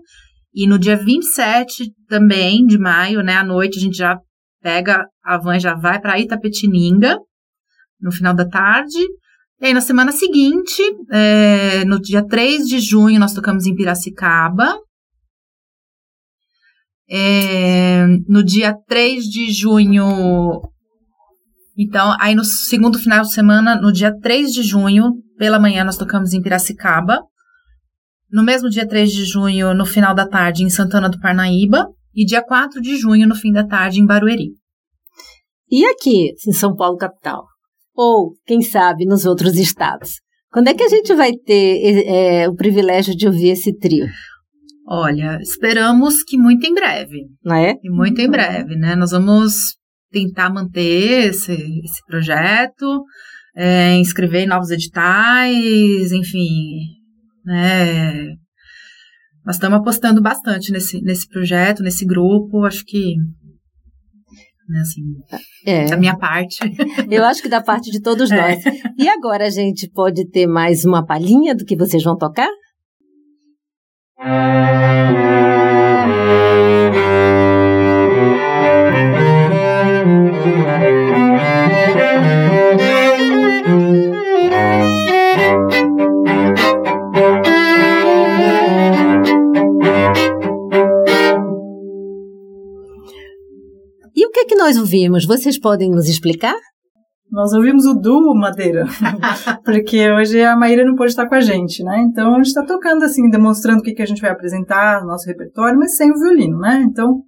e 0.54 0.68
no 0.68 0.80
dia 0.80 0.96
27 0.96 1.92
também 2.08 2.66
de 2.66 2.78
maio, 2.78 3.22
né, 3.22 3.36
à 3.36 3.44
noite 3.44 3.78
a 3.78 3.82
gente 3.82 3.98
já 3.98 4.20
pega 4.62 5.06
a 5.24 5.38
van 5.38 5.60
já 5.60 5.76
vai 5.76 6.02
para 6.02 6.20
Itapetininga 6.20 7.18
no 8.02 8.12
final 8.12 8.34
da 8.34 8.48
tarde. 8.48 9.00
E 9.62 9.68
aí 9.68 9.74
na 9.74 9.82
semana 9.82 10.12
seguinte, 10.12 10.82
é, 11.12 11.86
no 11.86 12.00
dia 12.00 12.26
3 12.26 12.68
de 12.68 12.80
junho 12.80 13.20
nós 13.20 13.34
tocamos 13.34 13.66
em 13.66 13.76
Piracicaba, 13.76 14.76
é, 17.10 18.06
no 18.28 18.44
dia 18.44 18.76
3 18.88 19.26
de 19.26 19.52
junho. 19.52 20.62
Então, 21.78 22.16
aí 22.20 22.36
no 22.36 22.44
segundo 22.44 23.00
final 23.00 23.22
de 23.22 23.34
semana, 23.34 23.80
no 23.80 23.92
dia 23.92 24.14
3 24.20 24.54
de 24.54 24.64
junho, 24.64 25.14
pela 25.38 25.60
manhã, 25.60 25.84
nós 25.84 25.98
tocamos 25.98 26.34
em 26.34 26.42
Piracicaba. 26.42 27.22
No 28.32 28.44
mesmo 28.44 28.70
dia 28.70 28.88
3 28.88 29.12
de 29.12 29.26
junho, 29.26 29.74
no 29.74 29.86
final 29.86 30.14
da 30.14 30.28
tarde, 30.28 30.64
em 30.64 30.70
Santana 30.70 31.10
do 31.10 31.20
Parnaíba. 31.20 31.88
E 32.14 32.26
dia 32.26 32.44
4 32.44 32.82
de 32.82 32.98
junho, 32.98 33.28
no 33.28 33.36
fim 33.36 33.52
da 33.52 33.66
tarde, 33.66 34.00
em 34.00 34.06
Barueri. 34.06 34.50
E 35.72 35.86
aqui, 35.86 36.34
em 36.48 36.52
São 36.52 36.76
Paulo, 36.76 36.98
capital? 36.98 37.46
Ou, 37.96 38.34
quem 38.46 38.62
sabe, 38.62 39.06
nos 39.06 39.26
outros 39.26 39.56
estados? 39.56 40.16
Quando 40.52 40.68
é 40.68 40.74
que 40.74 40.84
a 40.84 40.90
gente 40.90 41.14
vai 41.14 41.34
ter 41.34 42.08
é, 42.08 42.50
o 42.50 42.56
privilégio 42.56 43.16
de 43.16 43.28
ouvir 43.28 43.50
esse 43.50 43.78
trio? 43.78 44.08
Olha, 44.92 45.38
esperamos 45.40 46.24
que 46.24 46.36
muito 46.36 46.66
em 46.66 46.74
breve. 46.74 47.28
Não 47.46 47.56
é? 47.56 47.76
E 47.84 47.92
muito 47.92 48.20
em 48.20 48.28
breve, 48.28 48.76
né? 48.76 48.96
Nós 48.96 49.12
vamos 49.12 49.78
tentar 50.12 50.50
manter 50.52 51.30
esse, 51.30 51.54
esse 51.54 52.04
projeto, 52.08 53.04
é, 53.56 53.96
inscrever 53.98 54.46
em 54.46 54.48
novos 54.48 54.72
editais, 54.72 56.12
enfim, 56.12 56.80
né? 57.46 58.34
Nós 59.46 59.58
estamos 59.58 59.78
apostando 59.78 60.24
bastante 60.24 60.72
nesse, 60.72 61.00
nesse 61.04 61.28
projeto, 61.28 61.84
nesse 61.84 62.04
grupo, 62.04 62.66
acho 62.66 62.84
que 62.84 63.14
né, 64.68 64.80
assim, 64.82 65.02
é. 65.68 65.86
da 65.86 65.98
minha 65.98 66.18
parte. 66.18 66.58
Eu 67.12 67.26
acho 67.26 67.44
que 67.44 67.50
da 67.50 67.62
parte 67.62 67.92
de 67.92 68.02
todos 68.02 68.32
é. 68.32 68.36
nós. 68.36 68.66
É. 68.66 68.72
E 68.98 69.08
agora 69.08 69.46
a 69.46 69.50
gente 69.52 69.88
pode 69.92 70.28
ter 70.30 70.48
mais 70.48 70.84
uma 70.84 71.06
palhinha 71.06 71.56
do 71.56 71.64
que 71.64 71.76
vocês 71.76 72.04
vão 72.04 72.18
tocar? 72.18 72.50
Nós 94.60 94.78
ouvimos? 94.78 95.26
Vocês 95.26 95.58
podem 95.58 95.90
nos 95.90 96.10
explicar? 96.10 96.56
Nós 97.32 97.54
ouvimos 97.54 97.86
o 97.86 97.94
duo 97.94 98.36
Madeira, 98.36 98.86
porque 99.64 100.12
hoje 100.12 100.42
a 100.42 100.56
Maíra 100.58 100.84
não 100.84 100.96
pode 100.96 101.12
estar 101.12 101.30
com 101.30 101.36
a 101.36 101.40
gente, 101.40 101.82
né? 101.82 102.02
Então 102.02 102.34
a 102.34 102.38
gente 102.38 102.48
está 102.48 102.66
tocando 102.66 103.06
assim, 103.06 103.30
demonstrando 103.30 103.80
o 103.80 103.84
que, 103.84 103.94
que 103.94 104.02
a 104.02 104.06
gente 104.06 104.22
vai 104.22 104.32
apresentar, 104.32 105.06
nosso 105.06 105.28
repertório, 105.28 105.80
mas 105.80 105.96
sem 105.96 106.12
o 106.12 106.20
violino, 106.20 106.60
né? 106.60 106.84
Então, 106.90 107.22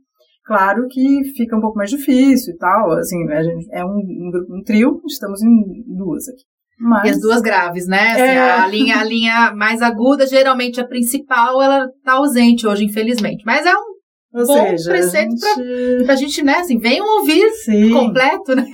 claro 0.45 0.87
que 0.89 1.23
fica 1.37 1.55
um 1.55 1.61
pouco 1.61 1.77
mais 1.77 1.89
difícil 1.89 2.53
e 2.53 2.57
tal, 2.57 2.91
assim, 2.93 3.25
a 3.31 3.43
gente 3.43 3.67
é 3.71 3.85
um, 3.85 3.89
um, 3.89 4.57
um 4.57 4.63
trio, 4.65 4.99
estamos 5.07 5.41
em 5.41 5.85
duas 5.95 6.27
aqui. 6.27 6.43
Mas... 6.77 7.05
E 7.05 7.09
as 7.11 7.21
duas 7.21 7.41
graves, 7.41 7.87
né? 7.87 8.11
Assim, 8.11 8.21
é... 8.21 8.51
a, 8.51 8.67
linha, 8.67 8.97
a 8.97 9.03
linha 9.03 9.53
mais 9.55 9.81
aguda, 9.81 10.27
geralmente 10.27 10.81
a 10.81 10.87
principal, 10.87 11.61
ela 11.61 11.87
tá 12.03 12.13
ausente 12.13 12.67
hoje, 12.67 12.83
infelizmente. 12.83 13.43
Mas 13.45 13.65
é 13.65 13.73
um 13.73 13.90
ou 14.33 14.45
bom 14.45 14.53
seja, 14.53 14.91
preceito 14.91 15.31
gente... 15.31 15.97
pra, 15.97 16.05
pra 16.05 16.15
gente, 16.15 16.43
né? 16.43 16.55
Assim, 16.55 16.77
venham 16.77 17.05
ouvir 17.19 17.49
Sim. 17.63 17.91
completo, 17.91 18.55
né? 18.55 18.65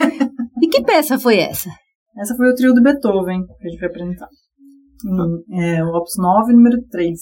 E 0.62 0.68
que 0.68 0.84
peça 0.84 1.20
foi 1.20 1.38
essa? 1.38 1.70
Essa 2.20 2.36
foi 2.36 2.50
o 2.50 2.56
trio 2.56 2.74
do 2.74 2.82
Beethoven, 2.82 3.42
que 3.46 3.68
a 3.68 3.70
gente 3.70 3.80
vai 3.80 3.90
apresentar. 3.90 4.28
Em, 5.06 5.62
é, 5.62 5.84
o 5.84 5.90
Opus 5.90 6.16
9, 6.18 6.54
número 6.54 6.78
3. 6.90 7.20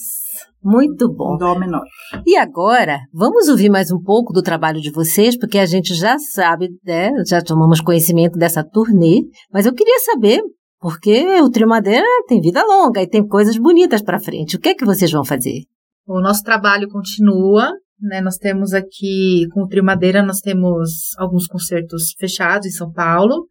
Muito 0.64 1.12
bom. 1.12 1.36
Dó 1.36 1.58
menor. 1.58 1.84
E 2.26 2.36
agora, 2.36 2.98
vamos 3.12 3.48
ouvir 3.48 3.68
mais 3.68 3.90
um 3.92 4.00
pouco 4.00 4.32
do 4.32 4.42
trabalho 4.42 4.80
de 4.80 4.90
vocês, 4.90 5.38
porque 5.38 5.58
a 5.58 5.66
gente 5.66 5.94
já 5.94 6.18
sabe, 6.18 6.70
né, 6.84 7.10
já 7.28 7.42
tomamos 7.42 7.80
conhecimento 7.80 8.38
dessa 8.38 8.64
turnê, 8.64 9.20
mas 9.52 9.66
eu 9.66 9.74
queria 9.74 9.98
saber, 10.00 10.40
porque 10.80 11.40
o 11.40 11.50
Trio 11.50 11.68
Madeira 11.68 12.06
tem 12.26 12.40
vida 12.40 12.64
longa 12.64 13.02
e 13.02 13.08
tem 13.08 13.26
coisas 13.26 13.58
bonitas 13.58 14.02
para 14.02 14.18
frente. 14.18 14.56
O 14.56 14.60
que 14.60 14.70
é 14.70 14.74
que 14.74 14.84
vocês 14.86 15.10
vão 15.10 15.24
fazer? 15.24 15.60
O 16.06 16.20
nosso 16.20 16.42
trabalho 16.42 16.88
continua, 16.88 17.70
né, 18.00 18.20
nós 18.20 18.36
temos 18.36 18.72
aqui, 18.72 19.46
com 19.52 19.62
o 19.62 19.68
Trio 19.68 19.84
Madeira, 19.84 20.22
nós 20.22 20.40
temos 20.40 21.14
alguns 21.18 21.46
concertos 21.46 22.12
fechados 22.18 22.66
em 22.66 22.70
São 22.70 22.92
Paulo. 22.92 23.46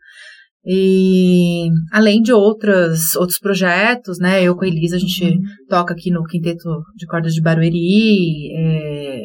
E 0.67 1.69
além 1.91 2.21
de 2.23 2.33
outras, 2.33 3.15
outros 3.15 3.37
projetos, 3.37 4.17
né? 4.17 4.41
Eu 4.41 4.55
com 4.55 4.65
a 4.65 4.67
Elisa, 4.67 4.95
a 4.95 4.99
gente 4.99 5.23
uhum. 5.23 5.41
toca 5.69 5.93
aqui 5.93 6.09
no 6.09 6.23
Quinteto 6.23 6.81
de 6.95 7.05
Cordas 7.05 7.33
de 7.33 7.41
Barueri. 7.41 8.51
É, 8.55 9.21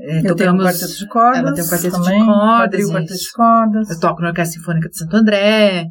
é, 0.00 0.18
eu 0.18 0.22
tocamos, 0.22 0.36
tenho 0.36 0.54
um 0.54 0.58
quarteto 0.58 0.98
de 0.98 1.08
cordas. 1.08 1.38
Ela 1.38 1.54
tem 1.54 1.64
um 1.64 1.68
quarteto 1.68 2.02
também, 2.02 2.20
de 2.20 2.26
cordas. 2.26 2.90
quarteto 2.90 3.20
de 3.20 3.32
cordas. 3.32 3.90
Eu 3.90 4.00
toco 4.00 4.20
na 4.20 4.28
Orquestra 4.28 4.58
Sinfônica 4.58 4.88
de 4.88 4.98
Santo 4.98 5.16
André. 5.16 5.86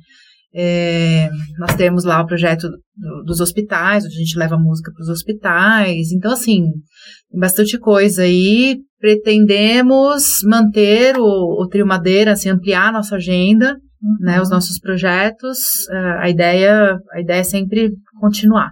É, 0.59 1.29
nós 1.59 1.75
temos 1.75 2.03
lá 2.03 2.19
o 2.19 2.25
projeto 2.25 2.67
do, 2.95 3.23
dos 3.23 3.39
hospitais, 3.39 4.03
onde 4.03 4.15
a 4.15 4.19
gente 4.19 4.39
leva 4.39 4.57
música 4.57 4.91
para 4.91 5.03
os 5.03 5.09
hospitais. 5.09 6.11
Então, 6.11 6.31
assim, 6.31 6.63
tem 7.29 7.39
bastante 7.39 7.77
coisa 7.77 8.23
aí. 8.23 8.79
Pretendemos 8.99 10.23
manter 10.43 11.15
o, 11.19 11.61
o 11.61 11.67
Trio 11.67 11.85
Madeira, 11.85 12.31
assim, 12.31 12.49
ampliar 12.49 12.89
a 12.89 12.91
nossa 12.91 13.17
agenda, 13.17 13.77
uhum. 14.01 14.15
né, 14.19 14.41
os 14.41 14.49
nossos 14.49 14.79
projetos. 14.79 15.59
Uh, 15.91 16.21
a, 16.21 16.29
ideia, 16.29 16.97
a 17.13 17.21
ideia 17.21 17.41
é 17.41 17.43
sempre 17.43 17.91
continuar. 18.19 18.71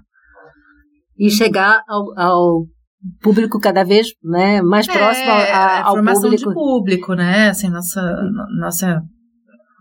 E 1.19 1.29
chegar 1.29 1.83
ao, 1.87 2.19
ao 2.19 2.65
público 3.21 3.59
cada 3.59 3.83
vez 3.83 4.07
né, 4.23 4.59
mais 4.63 4.87
é, 4.89 4.91
próximo 4.91 5.29
a, 5.29 5.35
a, 5.35 5.83
ao 5.83 5.93
formação 5.93 6.23
público. 6.23 6.49
de 6.49 6.55
público, 6.55 7.13
né? 7.13 7.49
Assim, 7.49 7.69
nossa, 7.69 8.01
nossa 8.59 9.03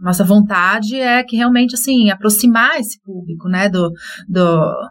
nossa 0.05 0.23
vontade 0.23 0.97
é 0.97 1.25
que 1.25 1.37
realmente, 1.37 1.75
assim, 1.75 2.11
aproximar 2.11 2.79
esse 2.79 3.01
público, 3.01 3.49
né, 3.49 3.71
do, 3.71 3.91
do, 4.29 4.91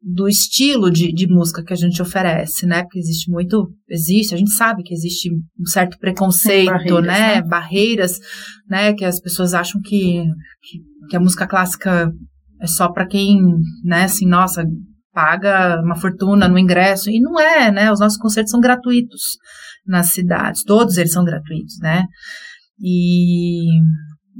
do 0.00 0.28
estilo 0.28 0.92
de, 0.92 1.12
de 1.12 1.26
música 1.26 1.64
que 1.64 1.72
a 1.72 1.76
gente 1.76 2.00
oferece, 2.00 2.66
né, 2.66 2.84
porque 2.84 3.00
existe 3.00 3.28
muito, 3.28 3.68
existe, 3.88 4.32
a 4.32 4.38
gente 4.38 4.52
sabe 4.52 4.84
que 4.84 4.94
existe 4.94 5.28
um 5.58 5.66
certo 5.66 5.98
preconceito, 5.98 6.70
barreiras, 6.70 7.04
né, 7.04 7.34
né, 7.34 7.42
barreiras, 7.42 8.20
né, 8.70 8.92
que 8.94 9.04
as 9.04 9.20
pessoas 9.20 9.52
acham 9.52 9.80
que, 9.80 10.22
que, 10.62 10.78
que 11.10 11.16
a 11.16 11.20
música 11.20 11.44
clássica 11.44 12.08
é 12.60 12.66
só 12.68 12.92
para 12.92 13.08
quem, 13.08 13.42
né, 13.82 14.04
assim, 14.04 14.24
nossa, 14.24 14.64
paga 15.12 15.82
uma 15.82 15.96
fortuna 15.96 16.46
no 16.46 16.60
ingresso, 16.60 17.10
e 17.10 17.18
não 17.18 17.40
é, 17.40 17.72
né, 17.72 17.90
os 17.90 17.98
nossos 17.98 18.18
concertos 18.18 18.52
são 18.52 18.60
gratuitos 18.60 19.36
nas 19.84 20.10
cidades, 20.10 20.62
todos 20.62 20.96
eles 20.96 21.12
são 21.12 21.24
gratuitos, 21.24 21.76
né, 21.80 22.04
e 22.80 23.80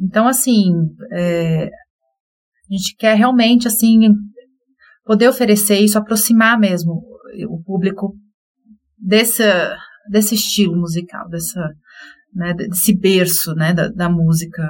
Então, 0.03 0.29
assim, 0.29 0.72
é, 1.12 1.66
a 1.66 2.72
gente 2.72 2.94
quer 2.96 3.14
realmente, 3.16 3.66
assim, 3.66 4.01
poder 5.05 5.29
oferecer 5.29 5.79
isso, 5.79 5.99
aproximar 5.99 6.59
mesmo 6.59 7.03
o 7.49 7.62
público 7.62 8.14
desse, 8.99 9.42
desse 10.11 10.35
estilo 10.35 10.77
musical, 10.77 11.29
dessa, 11.29 11.61
né, 12.35 12.55
desse 12.55 12.99
berço, 12.99 13.55
né, 13.55 13.72
da, 13.72 13.88
da 13.88 14.09
música, 14.09 14.62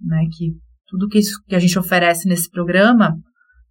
né, 0.00 0.24
que 0.36 0.52
tudo 0.86 1.08
que, 1.08 1.18
isso, 1.18 1.40
que 1.46 1.54
a 1.54 1.58
gente 1.58 1.78
oferece 1.78 2.28
nesse 2.28 2.50
programa 2.50 3.16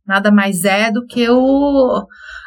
nada 0.10 0.32
mais 0.32 0.66
é 0.66 0.92
do 0.92 1.06
que 1.06 1.30
o, 1.30 2.04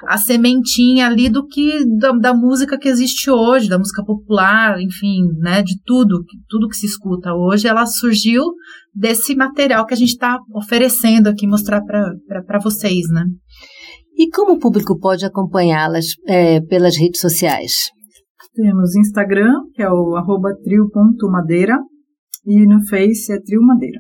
a 0.09 0.19
sementinha 0.19 1.07
ali 1.07 1.29
do 1.29 1.47
que 1.47 1.85
da, 1.97 2.11
da, 2.11 2.35
música 2.35 2.77
que 2.77 2.89
existe 2.89 3.31
hoje, 3.31 3.69
da 3.69 3.79
música 3.79 4.05
popular, 4.05 4.81
enfim, 4.81 5.29
né, 5.39 5.63
de 5.63 5.81
tudo, 5.85 6.25
tudo 6.49 6.69
que 6.69 6.77
se 6.77 6.87
escuta 6.87 7.33
hoje, 7.33 7.69
ela 7.69 7.87
surgiu 7.87 8.43
desse 8.93 9.37
material 9.37 9.87
que 9.87 9.95
a 9.95 9.97
gente 9.97 10.11
está 10.11 10.41
oferecendo 10.53 11.29
aqui, 11.29 11.47
mostrar 11.47 11.81
para 11.83 12.59
vocês, 12.59 13.09
né. 13.11 13.25
E 14.19 14.29
como 14.31 14.55
o 14.55 14.59
público 14.59 14.99
pode 14.99 15.25
acompanhá-las 15.25 16.07
é, 16.27 16.61
pelas 16.63 16.99
redes 16.99 17.21
sociais? 17.21 17.91
Temos 18.55 18.95
Instagram, 18.97 19.53
que 19.73 19.83
é 19.83 19.89
o 19.89 20.17
arroba 20.17 20.51
trio.madeira, 20.63 21.79
e 22.45 22.67
no 22.67 22.85
Face 22.87 23.33
é 23.33 23.41
Trio 23.41 23.63
Madeira. 23.63 23.99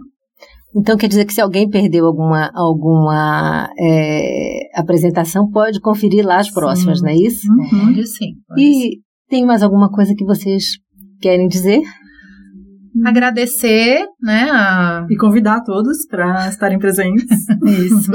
Então 0.74 0.96
quer 0.96 1.08
dizer 1.08 1.26
que 1.26 1.34
se 1.34 1.40
alguém 1.40 1.68
perdeu 1.68 2.06
alguma, 2.06 2.50
alguma 2.54 3.68
é, 3.78 4.70
apresentação, 4.74 5.50
pode 5.50 5.80
conferir 5.80 6.24
lá 6.24 6.38
as 6.38 6.50
próximas, 6.50 6.98
sim. 6.98 7.04
não 7.04 7.10
é 7.10 7.16
isso? 7.16 7.46
Uhum. 7.50 7.86
Pode 7.86 8.06
sim. 8.06 8.32
Pode 8.48 8.62
e 8.62 8.72
sim. 8.72 8.90
tem 9.28 9.44
mais 9.44 9.62
alguma 9.62 9.90
coisa 9.90 10.14
que 10.14 10.24
vocês 10.24 10.78
querem 11.20 11.46
dizer? 11.46 11.82
Agradecer, 13.04 14.04
né? 14.20 14.50
A... 14.50 15.06
E 15.10 15.16
convidar 15.16 15.62
todos 15.62 16.06
para 16.06 16.48
estarem 16.48 16.78
presentes. 16.78 17.24
Isso. 17.66 18.12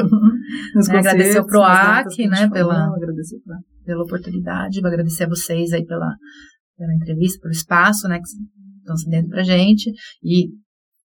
Nos 0.75 0.87
é, 0.89 0.97
agradecer 0.97 1.39
o 1.39 1.45
PROAC, 1.47 2.27
né? 2.27 2.47
Pela, 2.49 2.85
agradecer 2.95 3.37
pra... 3.43 3.57
pela 3.83 4.03
oportunidade, 4.03 4.79
vou 4.79 4.89
agradecer 4.89 5.23
a 5.23 5.29
vocês 5.29 5.73
aí 5.73 5.83
pela, 5.83 6.15
pela 6.77 6.93
entrevista, 6.93 7.39
pelo 7.41 7.53
espaço, 7.53 8.07
né? 8.07 8.17
Que 8.17 8.27
estão 8.79 8.95
cedendo 8.97 9.29
pra 9.29 9.41
gente. 9.41 9.91
E, 10.23 10.49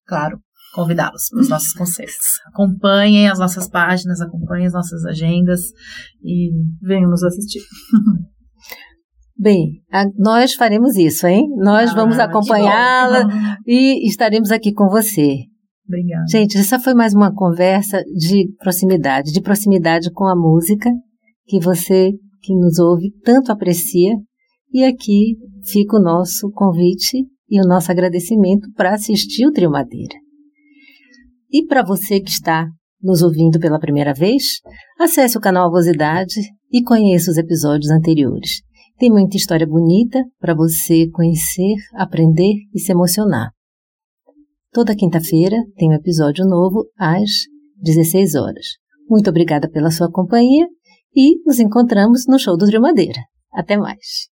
claro, 0.06 0.38
convidá-los 0.74 1.30
para 1.30 1.42
os 1.42 1.50
nossos 1.50 1.74
concertos. 1.74 2.40
Acompanhem 2.48 3.30
as 3.30 3.40
nossas 3.40 3.70
páginas, 3.70 4.20
acompanhem 4.20 4.68
as 4.68 4.74
nossas 4.74 5.06
agendas 5.06 5.62
e 6.22 6.52
venham 6.82 7.10
nos 7.10 7.24
assistir. 7.24 7.62
Bem, 9.38 9.82
a, 9.92 10.06
nós 10.18 10.54
faremos 10.54 10.96
isso, 10.96 11.26
hein? 11.28 11.48
Nós 11.58 11.92
ah, 11.92 11.96
vamos 11.96 12.20
acompanhá-la 12.20 13.28
e 13.66 14.08
estaremos 14.08 14.52
aqui 14.52 14.74
com 14.74 14.88
você. 14.90 15.38
Obrigada. 15.88 16.26
Gente, 16.30 16.58
essa 16.58 16.80
foi 16.80 16.94
mais 16.94 17.14
uma 17.14 17.34
conversa 17.34 18.02
de 18.16 18.48
proximidade, 18.60 19.32
de 19.32 19.42
proximidade 19.42 20.12
com 20.12 20.26
a 20.26 20.36
música 20.36 20.90
que 21.46 21.60
você 21.60 22.12
que 22.42 22.54
nos 22.56 22.80
ouve 22.80 23.12
tanto 23.24 23.52
aprecia. 23.52 24.14
E 24.72 24.84
aqui 24.84 25.38
fica 25.66 25.98
o 25.98 26.02
nosso 26.02 26.50
convite 26.52 27.26
e 27.50 27.60
o 27.62 27.68
nosso 27.68 27.92
agradecimento 27.92 28.72
para 28.76 28.94
assistir 28.94 29.46
o 29.46 29.52
Trio 29.52 29.70
Madeira. 29.70 30.23
E 31.54 31.64
para 31.68 31.84
você 31.84 32.20
que 32.20 32.32
está 32.32 32.68
nos 33.00 33.22
ouvindo 33.22 33.60
pela 33.60 33.80
primeira 33.80 34.12
vez, 34.12 34.60
acesse 35.00 35.38
o 35.38 35.42
canal 35.42 35.68
Avosidade 35.68 36.42
e 36.72 36.82
conheça 36.82 37.30
os 37.30 37.38
episódios 37.38 37.92
anteriores. 37.92 38.64
Tem 38.98 39.12
muita 39.12 39.38
história 39.38 39.68
bonita 39.68 40.24
para 40.40 40.56
você 40.56 41.08
conhecer, 41.12 41.76
aprender 41.94 42.54
e 42.74 42.80
se 42.80 42.92
emocionar. 42.92 43.52
Toda 44.72 44.96
quinta-feira 44.96 45.58
tem 45.76 45.90
um 45.90 45.94
episódio 45.94 46.44
novo 46.44 46.86
às 46.98 47.30
16 47.78 48.34
horas. 48.34 48.66
Muito 49.08 49.30
obrigada 49.30 49.70
pela 49.70 49.92
sua 49.92 50.12
companhia 50.12 50.66
e 51.16 51.40
nos 51.46 51.60
encontramos 51.60 52.26
no 52.28 52.40
show 52.40 52.58
do 52.58 52.66
Trio 52.66 52.82
Madeira. 52.82 53.22
Até 53.54 53.78
mais! 53.78 54.33